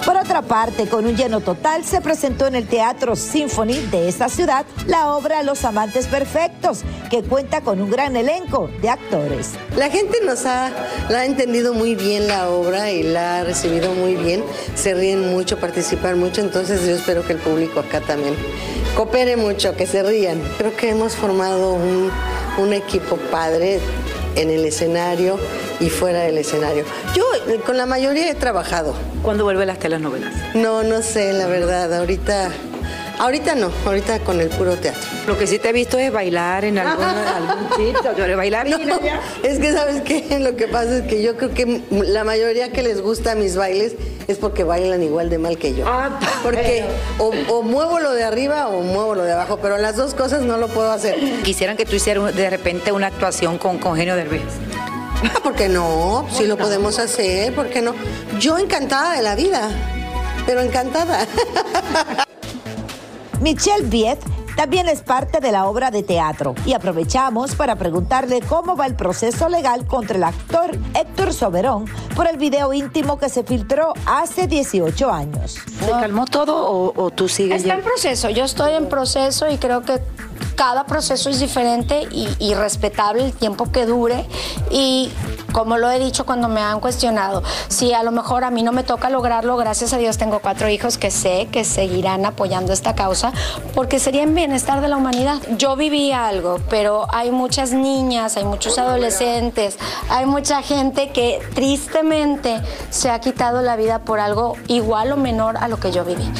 Por 0.04 0.16
otra 0.16 0.42
parte, 0.42 0.88
con 0.88 1.06
un 1.06 1.14
lleno 1.14 1.40
total, 1.40 1.84
se 1.84 2.00
presentó 2.00 2.46
en 2.46 2.54
el 2.54 2.66
Teatro 2.66 3.14
Symphony 3.14 3.74
de 3.90 4.08
esta 4.08 4.28
ciudad 4.28 4.64
la 4.86 5.14
obra 5.14 5.42
Los 5.42 5.64
Amantes 5.64 6.06
Perfectos, 6.06 6.80
que 7.10 7.22
cuenta 7.22 7.60
con 7.60 7.80
un 7.80 7.90
gran 7.90 8.16
elenco 8.16 8.70
de 8.80 8.88
actores. 8.88 9.50
La 9.76 9.90
gente 9.90 10.18
nos 10.24 10.46
ha, 10.46 10.70
la 11.10 11.20
ha 11.20 11.24
entendido 11.26 11.74
muy 11.74 11.94
bien 11.94 12.26
la 12.26 12.48
obra 12.48 12.90
y 12.90 13.02
la 13.02 13.38
ha 13.38 13.44
recibido 13.44 13.92
muy 13.92 14.16
bien. 14.16 14.42
Se 14.74 14.94
ríen 14.94 15.30
mucho, 15.30 15.58
participan 15.58 16.18
mucho, 16.18 16.40
entonces 16.40 16.84
yo 16.86 16.94
espero 16.94 17.24
que 17.26 17.34
el 17.34 17.38
público 17.38 17.80
acá 17.80 18.00
también 18.00 18.34
coopere 18.96 19.36
mucho, 19.36 19.76
que 19.76 19.86
se 19.86 20.02
rían. 20.02 20.40
Creo 20.58 20.74
que 20.76 20.90
hemos 20.90 21.14
formado 21.14 21.74
un, 21.74 22.10
un 22.60 22.72
equipo 22.72 23.16
padre 23.16 23.80
en 24.36 24.50
el 24.50 24.64
escenario 24.64 25.38
y 25.80 25.88
fuera 25.88 26.20
del 26.20 26.38
escenario. 26.38 26.84
Yo 27.14 27.24
eh, 27.48 27.60
con 27.64 27.76
la 27.76 27.86
mayoría 27.86 28.30
he 28.30 28.34
trabajado. 28.34 28.94
¿Cuándo 29.22 29.44
vuelven 29.44 29.66
las 29.66 29.78
telenovelas? 29.78 30.32
No, 30.54 30.82
no 30.82 31.02
sé, 31.02 31.32
la 31.32 31.46
verdad. 31.46 31.92
Ahorita, 31.94 32.50
ahorita 33.20 33.54
no. 33.54 33.70
Ahorita 33.86 34.18
con 34.20 34.40
el 34.40 34.48
puro 34.48 34.76
teatro. 34.76 35.08
Lo 35.26 35.38
que 35.38 35.46
sí 35.46 35.58
te 35.58 35.68
he 35.68 35.72
visto 35.72 35.98
es 35.98 36.12
bailar 36.12 36.64
en 36.64 36.78
algún, 36.78 37.04
algún 37.04 37.68
chip, 37.76 37.96
yo 38.16 38.24
eres 38.24 38.36
bailarina 38.36 38.78
No, 38.78 38.98
es 39.42 39.58
que 39.58 39.72
sabes 39.72 40.02
qué, 40.02 40.38
lo 40.40 40.56
que 40.56 40.66
pasa 40.66 40.98
es 40.98 41.02
que 41.02 41.22
yo 41.22 41.36
creo 41.36 41.54
que 41.54 41.82
la 41.90 42.24
mayoría 42.24 42.72
que 42.72 42.82
les 42.82 43.00
gusta 43.00 43.34
mis 43.34 43.56
bailes 43.56 43.94
es 44.26 44.38
porque 44.38 44.64
bailan 44.64 45.02
igual 45.02 45.30
de 45.30 45.38
mal 45.38 45.58
que 45.58 45.74
yo. 45.74 45.84
Ah, 45.86 46.18
porque 46.42 46.84
o, 47.18 47.32
o 47.48 47.62
muevo 47.62 48.00
lo 48.00 48.12
de 48.12 48.24
arriba 48.24 48.68
o 48.68 48.82
muevo 48.82 49.14
lo 49.14 49.22
de 49.24 49.32
abajo, 49.32 49.58
pero 49.60 49.76
las 49.76 49.96
dos 49.96 50.14
cosas 50.14 50.42
no 50.42 50.56
lo 50.56 50.68
puedo 50.68 50.90
hacer. 50.90 51.18
Quisieran 51.42 51.76
que 51.76 51.84
tú 51.84 51.96
hicieras 51.96 52.34
de 52.34 52.50
repente 52.50 52.92
una 52.92 53.08
actuación 53.08 53.58
con, 53.58 53.80
Genio 53.96 54.16
Derbez. 54.16 54.42
Ah, 55.24 55.40
¿Por 55.42 55.54
qué 55.54 55.68
no? 55.68 56.26
Sí 56.30 56.46
lo 56.46 56.56
podemos 56.56 56.98
hacer, 56.98 57.54
¿por 57.54 57.68
qué 57.68 57.82
no? 57.82 57.94
Yo 58.38 58.58
encantada 58.58 59.16
de 59.16 59.22
la 59.22 59.34
vida, 59.34 59.68
pero 60.46 60.60
encantada. 60.60 61.26
Michelle 63.40 63.86
Viet 63.86 64.18
también 64.54 64.86
es 64.86 65.00
parte 65.00 65.40
de 65.40 65.50
la 65.50 65.66
obra 65.66 65.90
de 65.90 66.02
teatro 66.02 66.54
y 66.66 66.74
aprovechamos 66.74 67.54
para 67.54 67.76
preguntarle 67.76 68.42
cómo 68.42 68.76
va 68.76 68.84
el 68.86 68.94
proceso 68.94 69.48
legal 69.48 69.86
contra 69.86 70.18
el 70.18 70.24
actor 70.24 70.72
Héctor 70.94 71.32
Soberón 71.32 71.86
por 72.14 72.26
el 72.26 72.36
video 72.36 72.74
íntimo 72.74 73.18
que 73.18 73.30
se 73.30 73.42
filtró 73.42 73.94
hace 74.04 74.46
18 74.46 75.10
años. 75.10 75.58
¿Se 75.78 75.90
calmó 75.90 76.26
todo 76.26 76.66
o, 76.66 76.92
o 77.02 77.10
tú 77.10 77.28
sigues? 77.28 77.62
Está 77.62 77.76
en 77.76 77.82
proceso, 77.82 78.28
yo 78.28 78.44
estoy 78.44 78.74
en 78.74 78.90
proceso 78.90 79.50
y 79.50 79.56
creo 79.56 79.80
que 79.80 80.02
cada 80.56 80.84
proceso 80.84 81.30
es 81.30 81.40
diferente 81.40 82.06
y, 82.10 82.28
y 82.38 82.54
respetable 82.54 83.24
el 83.24 83.32
tiempo 83.32 83.70
que 83.70 83.86
dure 83.86 84.26
y 84.70 85.10
como 85.52 85.78
lo 85.78 85.90
he 85.90 85.98
dicho 85.98 86.24
cuando 86.24 86.48
me 86.48 86.60
han 86.60 86.80
cuestionado, 86.80 87.42
si 87.68 87.92
a 87.92 88.02
lo 88.02 88.12
mejor 88.12 88.44
a 88.44 88.50
mí 88.50 88.62
no 88.62 88.72
me 88.72 88.82
toca 88.84 89.10
lograrlo, 89.10 89.56
gracias 89.56 89.92
a 89.92 89.98
Dios 89.98 90.16
tengo 90.16 90.40
cuatro 90.40 90.68
hijos 90.68 90.98
que 90.98 91.10
sé 91.10 91.48
que 91.50 91.64
seguirán 91.64 92.24
apoyando 92.24 92.72
esta 92.72 92.94
causa 92.94 93.32
porque 93.74 93.98
sería 93.98 94.22
en 94.22 94.34
bienestar 94.34 94.80
de 94.80 94.88
la 94.88 94.96
humanidad. 94.96 95.38
Yo 95.56 95.76
viví 95.76 96.12
algo, 96.12 96.60
pero 96.68 97.06
hay 97.12 97.30
muchas 97.30 97.72
niñas, 97.72 98.36
hay 98.36 98.44
muchos 98.44 98.78
adolescentes, 98.78 99.78
hay 100.08 100.26
mucha 100.26 100.62
gente 100.62 101.10
que 101.10 101.40
tristemente 101.54 102.60
se 102.90 103.10
ha 103.10 103.20
quitado 103.20 103.62
la 103.62 103.76
vida 103.76 104.00
por 104.00 104.20
algo 104.20 104.56
igual 104.68 105.12
o 105.12 105.16
menor 105.16 105.56
a 105.56 105.68
lo 105.68 105.78
que 105.80 105.90
yo 105.90 106.04
viví. 106.04 106.30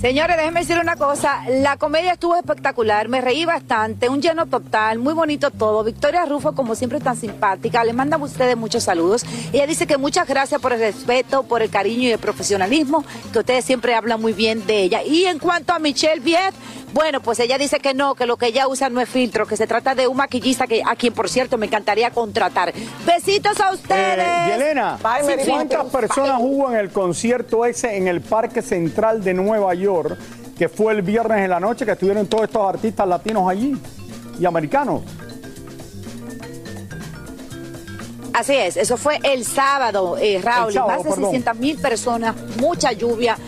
Señores, 0.00 0.36
déjenme 0.36 0.60
decir 0.60 0.78
una 0.78 0.94
cosa. 0.96 1.42
La 1.48 1.78
comedia 1.78 2.12
estuvo 2.12 2.36
espectacular, 2.36 3.08
me 3.08 3.22
reí 3.22 3.46
bastante, 3.46 4.10
un 4.10 4.20
lleno 4.20 4.44
total, 4.44 4.98
muy 4.98 5.14
bonito 5.14 5.50
todo. 5.50 5.82
Victoria 5.84 6.26
Rufo, 6.26 6.54
como 6.54 6.74
siempre, 6.74 7.00
tan 7.00 7.16
simpática. 7.16 7.82
Le 7.82 7.94
manda 7.94 8.18
a 8.18 8.20
ustedes 8.20 8.58
muchos 8.58 8.84
saludos. 8.84 9.24
Ella 9.54 9.66
dice 9.66 9.86
que 9.86 9.96
muchas 9.96 10.28
gracias 10.28 10.60
por 10.60 10.74
el 10.74 10.80
respeto, 10.80 11.44
por 11.44 11.62
el 11.62 11.70
cariño 11.70 12.08
y 12.08 12.12
el 12.12 12.18
profesionalismo, 12.18 13.06
que 13.32 13.38
ustedes 13.38 13.64
siempre 13.64 13.94
hablan 13.94 14.20
muy 14.20 14.34
bien 14.34 14.66
de 14.66 14.82
ella. 14.82 15.02
Y 15.02 15.24
en 15.24 15.38
cuanto 15.38 15.72
a 15.72 15.78
Michelle 15.78 16.20
Viet, 16.20 16.54
bueno, 16.92 17.20
pues 17.20 17.38
ella 17.40 17.58
dice 17.58 17.78
que 17.80 17.94
no, 17.94 18.14
que 18.14 18.26
lo 18.26 18.36
que 18.36 18.46
ella 18.46 18.68
usa 18.68 18.88
no 18.88 19.00
es 19.00 19.08
filtro, 19.08 19.46
que 19.46 19.56
se 19.56 19.66
trata 19.66 19.94
de 19.94 20.06
un 20.06 20.16
maquillista 20.16 20.66
que, 20.66 20.82
a 20.84 20.96
quien, 20.96 21.12
por 21.12 21.28
cierto, 21.28 21.58
me 21.58 21.66
encantaría 21.66 22.10
contratar. 22.10 22.72
Besitos 23.04 23.60
a 23.60 23.72
ustedes. 23.72 24.18
Eh, 24.18 24.52
Yelena, 24.52 24.98
Bye, 25.02 25.44
¿cuántas 25.44 25.86
personas 25.86 26.38
hubo 26.40 26.70
en 26.70 26.78
el 26.78 26.90
concierto 26.90 27.64
ese 27.64 27.96
en 27.96 28.08
el 28.08 28.20
Parque 28.20 28.62
Central 28.62 29.22
de 29.22 29.34
Nueva 29.34 29.74
York, 29.74 30.18
que 30.58 30.68
fue 30.68 30.92
el 30.92 31.02
viernes 31.02 31.38
en 31.40 31.50
la 31.50 31.60
noche, 31.60 31.84
que 31.84 31.92
estuvieron 31.92 32.26
todos 32.26 32.44
estos 32.44 32.66
artistas 32.66 33.06
latinos 33.06 33.48
allí 33.48 33.76
y 34.38 34.44
americanos? 34.46 35.02
Así 38.36 38.54
es, 38.54 38.76
eso 38.76 38.98
fue 38.98 39.18
el 39.22 39.46
sábado, 39.46 40.18
eh, 40.18 40.38
Raúl, 40.42 40.68
El 40.68 40.74
sábado, 40.74 40.88
más 40.88 41.04
de 41.04 41.10
perdón. 41.10 41.30
600 41.30 41.56
mil 41.56 41.78
personas, 41.78 42.34
mucha 42.60 42.92
lluvia, 42.92 43.38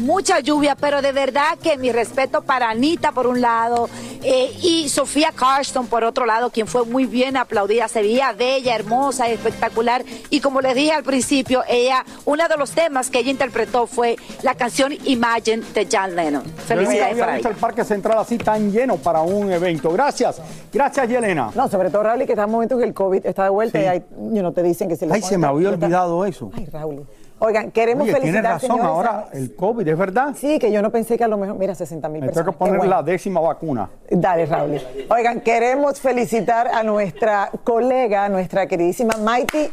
mucha 0.00 0.40
lluvia, 0.40 0.74
pero 0.74 1.00
de 1.00 1.12
verdad 1.12 1.56
que 1.62 1.78
mi 1.78 1.92
respeto 1.92 2.42
para 2.42 2.68
Anita 2.68 3.12
por 3.12 3.28
un 3.28 3.40
lado 3.40 3.88
eh, 4.22 4.52
y 4.62 4.88
Sofía 4.88 5.30
Carston 5.34 5.86
por 5.86 6.04
otro 6.04 6.26
lado, 6.26 6.50
quien 6.50 6.66
fue 6.66 6.84
muy 6.84 7.06
bien 7.06 7.36
aplaudida, 7.36 7.88
se 7.88 8.02
veía 8.02 8.32
bella, 8.32 8.74
hermosa, 8.74 9.28
espectacular 9.28 10.04
y 10.30 10.40
como 10.40 10.60
les 10.60 10.74
dije 10.74 10.92
al 10.92 11.02
principio, 11.02 11.62
ella, 11.68 12.04
uno 12.24 12.46
de 12.48 12.56
los 12.56 12.70
temas 12.70 13.10
que 13.10 13.18
ella 13.20 13.30
interpretó 13.30 13.86
fue 13.86 14.16
la 14.42 14.54
canción 14.54 14.92
Imagine 15.04 15.62
de 15.74 15.88
John 15.90 16.14
Lennon. 16.16 16.42
Felicidades 16.66 17.12
había 17.12 17.24
para 17.24 17.32
visto 17.34 17.48
ella. 17.48 17.54
el 17.56 17.60
Parque 17.60 17.84
Central 17.84 18.18
así 18.18 18.38
tan 18.38 18.70
lleno 18.72 18.96
para 18.96 19.22
un 19.22 19.50
evento. 19.52 19.90
Gracias, 19.90 20.40
gracias 20.72 21.08
Yelena. 21.08 21.50
No, 21.54 21.68
sobre 21.68 21.90
todo, 21.90 22.02
Raúl, 22.04 22.24
que 22.26 22.32
está 22.32 22.44
en 22.44 22.50
momentos 22.50 22.78
que 22.78 22.84
el 22.84 22.94
COVID 22.94 23.26
está 23.26 23.44
de 23.44 23.50
vuelta 23.50 23.78
Sí. 23.78 23.84
y 23.84 23.88
hay, 23.88 23.98
you 24.32 24.40
know, 24.40 24.52
te 24.52 24.62
dicen 24.62 24.88
que 24.88 24.96
se 24.96 25.06
le 25.06 25.14
Ay, 25.14 25.22
se 25.22 25.36
me 25.38 25.46
había 25.46 25.70
está- 25.70 25.84
olvidado 25.86 26.24
eso. 26.24 26.50
Ay, 26.54 26.66
Raúl. 26.66 27.06
Oigan, 27.44 27.72
queremos 27.72 28.04
Oye, 28.04 28.12
felicitar, 28.12 28.40
tienes 28.40 28.52
razón, 28.52 28.70
señores, 28.70 28.86
ahora 28.86 29.26
el 29.32 29.56
COVID, 29.56 29.88
¿es 29.88 29.98
verdad? 29.98 30.28
Sí, 30.36 30.60
que 30.60 30.70
yo 30.70 30.80
no 30.80 30.90
pensé 30.92 31.18
que 31.18 31.24
a 31.24 31.28
lo 31.28 31.36
mejor, 31.36 31.58
mira, 31.58 31.74
60 31.74 32.08
mil 32.08 32.20
personas. 32.20 32.44
tengo 32.44 32.52
que 32.52 32.58
poner 32.58 32.76
bueno. 32.78 32.94
la 32.94 33.02
décima 33.02 33.40
vacuna. 33.40 33.90
Dale, 34.08 34.46
Raúl. 34.46 34.80
Oigan, 35.10 35.40
queremos 35.40 36.00
felicitar 36.00 36.68
a 36.68 36.84
nuestra 36.84 37.50
colega, 37.64 38.28
nuestra 38.28 38.68
queridísima 38.68 39.14
Maiti 39.20 39.68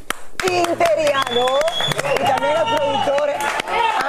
Interiano 0.45 1.45
y 2.15 2.23
también 2.23 2.58
al 2.58 2.75
productor 2.75 3.29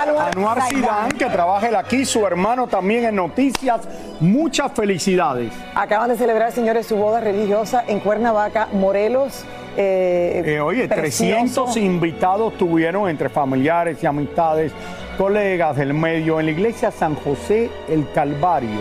Anuar, 0.00 0.30
Anuar 0.30 0.62
Sidán, 0.62 1.10
que 1.10 1.26
trabaja 1.26 1.68
él 1.68 1.76
aquí, 1.76 2.06
su 2.06 2.26
hermano 2.26 2.66
también 2.66 3.04
en 3.04 3.16
noticias. 3.16 3.82
Muchas 4.20 4.72
felicidades. 4.72 5.52
Acaban 5.74 6.08
de 6.08 6.16
celebrar, 6.16 6.50
señores, 6.52 6.86
su 6.86 6.96
boda 6.96 7.20
religiosa 7.20 7.84
en 7.86 8.00
Cuernavaca, 8.00 8.68
Morelos. 8.72 9.44
Eh, 9.76 10.42
Eh, 10.44 10.60
oye, 10.60 10.88
precioso. 10.88 11.64
300 11.64 11.76
invitados 11.76 12.56
tuvieron 12.56 13.08
entre 13.08 13.28
familiares 13.28 14.02
y 14.02 14.06
amistades, 14.06 14.72
colegas 15.16 15.76
del 15.76 15.94
medio 15.94 16.40
en 16.40 16.46
la 16.46 16.52
iglesia 16.52 16.90
San 16.90 17.14
José 17.14 17.70
el 17.88 18.06
Calvario. 18.12 18.80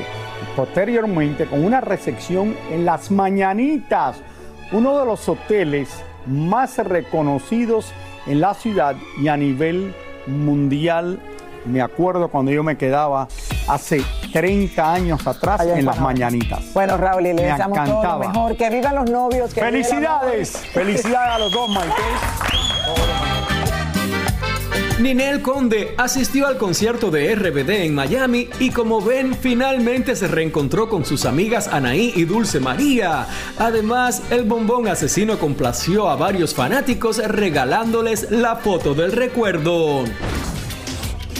Posteriormente, 0.55 1.45
con 1.45 1.63
una 1.63 1.81
recepción 1.81 2.55
en 2.71 2.85
las 2.85 3.11
Mañanitas, 3.11 4.21
uno 4.71 4.97
de 4.99 5.05
los 5.05 5.27
hoteles 5.29 5.89
más 6.25 6.77
reconocidos 6.77 7.91
en 8.27 8.41
la 8.41 8.53
ciudad 8.53 8.95
y 9.21 9.27
a 9.27 9.37
nivel 9.37 9.93
mundial. 10.27 11.19
Me 11.65 11.81
acuerdo 11.81 12.29
cuando 12.29 12.51
yo 12.51 12.63
me 12.63 12.77
quedaba 12.77 13.27
hace 13.69 14.03
30 14.33 14.93
años 14.93 15.25
atrás 15.25 15.61
en 15.61 15.85
las 15.85 15.99
mañanitas. 15.99 16.73
Bueno, 16.73 16.97
Raúl, 16.97 17.21
y 17.21 17.29
le 17.29 17.33
Me 17.35 17.41
deseamos 17.43 17.77
todo 17.77 17.85
lo 17.85 17.91
encantaba. 17.99 18.27
mejor. 18.27 18.57
Que 18.57 18.69
vivan 18.69 18.95
los 18.95 19.09
novios. 19.09 19.53
Que. 19.53 19.61
¡Felicidades! 19.61 20.57
¡Felicidades 20.73 21.35
a 21.35 21.39
los 21.39 21.51
dos, 21.51 21.69
Maite! 21.69 21.93
Ninel 24.99 25.41
Conde 25.41 25.93
asistió 25.97 26.45
al 26.47 26.57
concierto 26.57 27.09
de 27.09 27.33
RBD 27.33 27.69
en 27.85 27.95
Miami 27.95 28.49
y 28.59 28.69
como 28.71 28.99
ven, 28.99 29.33
finalmente 29.33 30.13
se 30.13 30.27
reencontró 30.27 30.89
con 30.89 31.05
sus 31.05 31.23
amigas 31.23 31.69
Anaí 31.69 32.11
y 32.17 32.25
Dulce 32.25 32.59
María. 32.59 33.25
Además, 33.57 34.21
el 34.29 34.43
bombón 34.43 34.89
asesino 34.89 35.39
complació 35.39 36.09
a 36.09 36.17
varios 36.17 36.53
fanáticos 36.53 37.17
regalándoles 37.25 38.29
la 38.29 38.57
foto 38.57 38.93
del 38.93 39.13
recuerdo. 39.13 40.03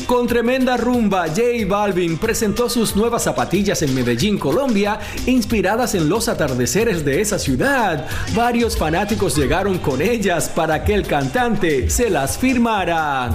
Con 0.10 0.26
tremenda 0.26 0.76
rumba, 0.76 1.28
J 1.28 1.68
Balvin 1.68 2.18
presentó 2.18 2.68
sus 2.68 2.96
nuevas 2.96 3.26
zapatillas 3.26 3.84
en 3.84 3.94
Medellín, 3.94 4.40
Colombia, 4.40 5.00
inspiradas 5.28 5.94
en 5.94 6.10
los 6.10 6.28
atardeceres 6.28 7.06
de 7.06 7.22
esa 7.22 7.38
ciudad. 7.38 8.08
Varios 8.34 8.76
fanáticos 8.76 9.38
llegaron 9.38 9.78
con 9.78 10.02
ellas 10.02 10.50
para 10.50 10.84
que 10.84 10.96
el 10.96 11.06
cantante 11.06 11.92
se 11.92 12.10
las 12.10 12.40
firmara. 12.40 13.30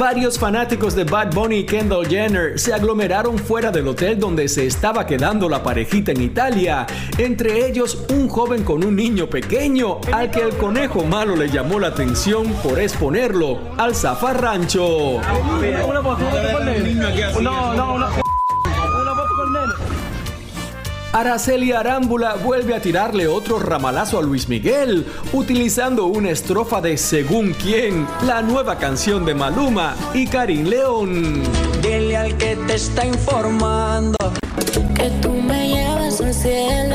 Varios 0.00 0.38
fanáticos 0.38 0.94
de 0.94 1.04
Bad 1.04 1.34
Bunny 1.34 1.56
y 1.56 1.66
Kendall 1.66 2.08
Jenner 2.08 2.58
se 2.58 2.72
aglomeraron 2.72 3.36
fuera 3.38 3.70
del 3.70 3.86
hotel 3.86 4.18
donde 4.18 4.48
se 4.48 4.66
estaba 4.66 5.04
quedando 5.04 5.46
la 5.46 5.62
parejita 5.62 6.10
en 6.12 6.22
Italia. 6.22 6.86
Entre 7.18 7.66
ellos, 7.66 8.06
un 8.08 8.26
joven 8.26 8.64
con 8.64 8.82
un 8.82 8.96
niño 8.96 9.28
pequeño 9.28 10.00
al 10.10 10.30
que 10.30 10.40
el 10.40 10.56
conejo 10.56 11.04
malo 11.04 11.36
le 11.36 11.50
llamó 11.50 11.78
la 11.78 11.88
atención 11.88 12.46
por 12.62 12.80
exponerlo 12.80 13.58
al 13.76 13.94
zafarrancho. 13.94 15.16
Una 15.16 16.02
foto 16.02 16.24
con 16.50 16.66
el 16.66 16.98
No, 17.42 17.74
no, 17.74 17.94
una, 17.96 18.06
una 18.06 18.06
foto 18.06 19.34
con 19.36 19.48
el 19.48 19.52
nene. 19.52 19.89
Araceli 21.12 21.72
Arámbula 21.72 22.34
vuelve 22.34 22.72
a 22.72 22.80
tirarle 22.80 23.26
otro 23.26 23.58
ramalazo 23.58 24.18
a 24.18 24.22
Luis 24.22 24.48
Miguel, 24.48 25.04
utilizando 25.32 26.06
una 26.06 26.30
estrofa 26.30 26.80
de 26.80 26.96
Según 26.96 27.52
quién, 27.52 28.06
la 28.24 28.42
nueva 28.42 28.78
canción 28.78 29.24
de 29.24 29.34
Maluma 29.34 29.96
y 30.14 30.28
Karim 30.28 30.66
León. 30.66 31.42
Dile 31.82 32.16
al 32.16 32.36
que 32.36 32.54
te 32.54 32.74
está 32.74 33.04
informando 33.04 34.16
que 34.94 35.10
tú 35.20 35.32
me 35.32 35.68
llevas 35.68 36.20
al 36.20 36.32
cielo. 36.32 36.94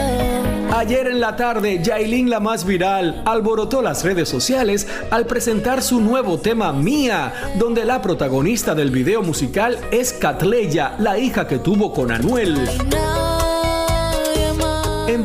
Ayer 0.73 1.07
en 1.07 1.19
la 1.19 1.35
tarde, 1.35 1.81
Yailin, 1.83 2.29
la 2.29 2.39
más 2.39 2.65
viral, 2.65 3.21
alborotó 3.25 3.81
las 3.81 4.05
redes 4.05 4.29
sociales 4.29 4.87
al 5.11 5.25
presentar 5.25 5.81
su 5.81 5.99
nuevo 5.99 6.37
tema 6.37 6.71
Mía, 6.71 7.33
donde 7.59 7.83
la 7.83 8.01
protagonista 8.01 8.75
del 8.75 8.91
video 8.91 9.23
musical 9.23 9.77
es 9.91 10.13
Catleya, 10.13 10.95
la 10.99 11.17
hija 11.17 11.47
que 11.47 11.59
tuvo 11.59 11.91
con 11.91 12.11
Anuel. 12.11 12.69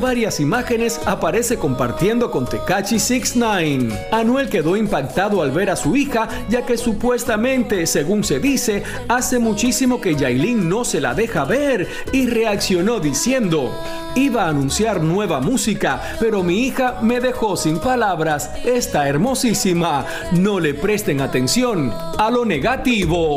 Varias 0.01 0.41
imágenes 0.41 0.99
aparece 1.05 1.59
compartiendo 1.59 2.31
con 2.31 2.47
Tekachi 2.47 2.99
69. 2.99 4.09
Anuel 4.11 4.49
quedó 4.49 4.77
impactado 4.77 5.43
al 5.43 5.51
ver 5.51 5.69
a 5.69 5.77
su 5.77 5.95
hija, 5.95 6.27
ya 6.49 6.65
que 6.65 6.79
supuestamente, 6.79 7.87
según 7.87 8.25
se 8.25 8.41
dice, 8.41 8.83
hace 9.09 9.39
muchísimo 9.39 10.01
que 10.01 10.15
Yailin 10.15 10.71
no 10.71 10.85
se 10.87 11.03
la 11.03 11.13
deja 11.13 11.45
ver 11.45 11.87
y 12.13 12.27
reaccionó 12.29 12.99
diciendo: 12.99 13.71
Iba 14.15 14.45
a 14.45 14.49
anunciar 14.49 15.03
nueva 15.03 15.41
música, 15.41 16.01
pero 16.19 16.43
mi 16.43 16.67
hija 16.67 17.01
me 17.03 17.21
dejó 17.21 17.59
sin 17.59 17.79
palabras. 17.79 18.51
Está 18.65 19.07
hermosísima. 19.07 20.07
No 20.33 20.61
le 20.61 20.73
presten 20.73 21.21
atención 21.21 21.93
a 22.17 22.31
lo 22.31 22.47
negativo. 22.47 23.37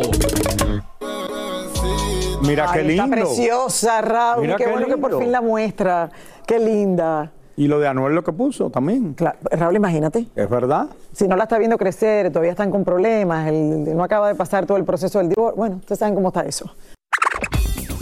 Mira 2.47 2.69
qué 2.73 2.83
lindo. 2.83 3.03
Está 3.03 3.15
preciosa, 3.15 4.01
Raúl. 4.01 4.41
Mira 4.43 4.55
qué, 4.57 4.65
qué 4.65 4.71
bueno 4.71 4.87
que 4.87 4.97
por 4.97 5.19
fin 5.19 5.31
la 5.31 5.41
muestra. 5.41 6.09
Qué 6.45 6.59
linda. 6.59 7.31
Y 7.55 7.67
lo 7.67 7.79
de 7.79 7.87
Anuel 7.87 8.15
lo 8.15 8.23
que 8.23 8.31
puso 8.33 8.69
también. 8.71 9.13
Claro, 9.13 9.37
Raúl, 9.51 9.75
imagínate. 9.75 10.25
Es 10.35 10.49
verdad. 10.49 10.87
Si 11.11 11.27
no 11.27 11.35
la 11.35 11.43
está 11.43 11.57
viendo 11.59 11.77
crecer, 11.77 12.29
todavía 12.31 12.51
están 12.51 12.71
con 12.71 12.83
problemas, 12.83 13.47
el- 13.47 13.95
no 13.95 14.03
acaba 14.03 14.27
de 14.27 14.35
pasar 14.35 14.65
todo 14.65 14.77
el 14.77 14.85
proceso 14.85 15.19
del 15.19 15.29
divorcio. 15.29 15.55
Bueno, 15.55 15.75
ustedes 15.77 15.99
saben 15.99 16.15
cómo 16.15 16.29
está 16.29 16.41
eso. 16.41 16.73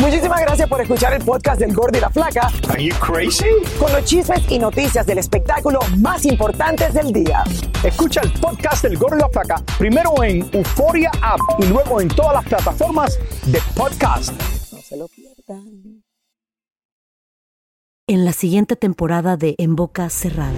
Muchísimas 0.01 0.41
gracias 0.41 0.67
por 0.67 0.81
escuchar 0.81 1.13
el 1.13 1.23
podcast 1.23 1.59
del 1.59 1.75
Gordo 1.75 1.95
y 1.95 2.01
la 2.01 2.09
Flaca. 2.09 2.49
Are 2.69 2.83
you 2.83 2.95
crazy? 2.95 3.45
Con 3.79 3.91
los 3.91 4.03
chismes 4.03 4.41
y 4.49 4.57
noticias 4.57 5.05
del 5.05 5.19
espectáculo 5.19 5.79
más 5.99 6.25
importantes 6.25 6.95
del 6.95 7.13
día. 7.13 7.43
Escucha 7.83 8.21
el 8.21 8.33
podcast 8.33 8.83
del 8.83 8.97
Gordo 8.97 9.17
y 9.17 9.19
la 9.19 9.29
Flaca 9.29 9.63
primero 9.77 10.11
en 10.23 10.49
Euforia 10.53 11.11
App 11.21 11.39
y 11.59 11.65
luego 11.67 12.01
en 12.01 12.07
todas 12.07 12.33
las 12.33 12.45
plataformas 12.45 13.19
de 13.45 13.59
podcast. 13.77 14.33
No 14.73 14.79
se 14.81 14.97
lo 14.97 15.07
pierdan. 15.07 16.03
En 18.07 18.25
la 18.25 18.33
siguiente 18.33 18.75
temporada 18.75 19.37
de 19.37 19.53
En 19.59 19.75
Boca 19.75 20.09
Cerrada. 20.09 20.57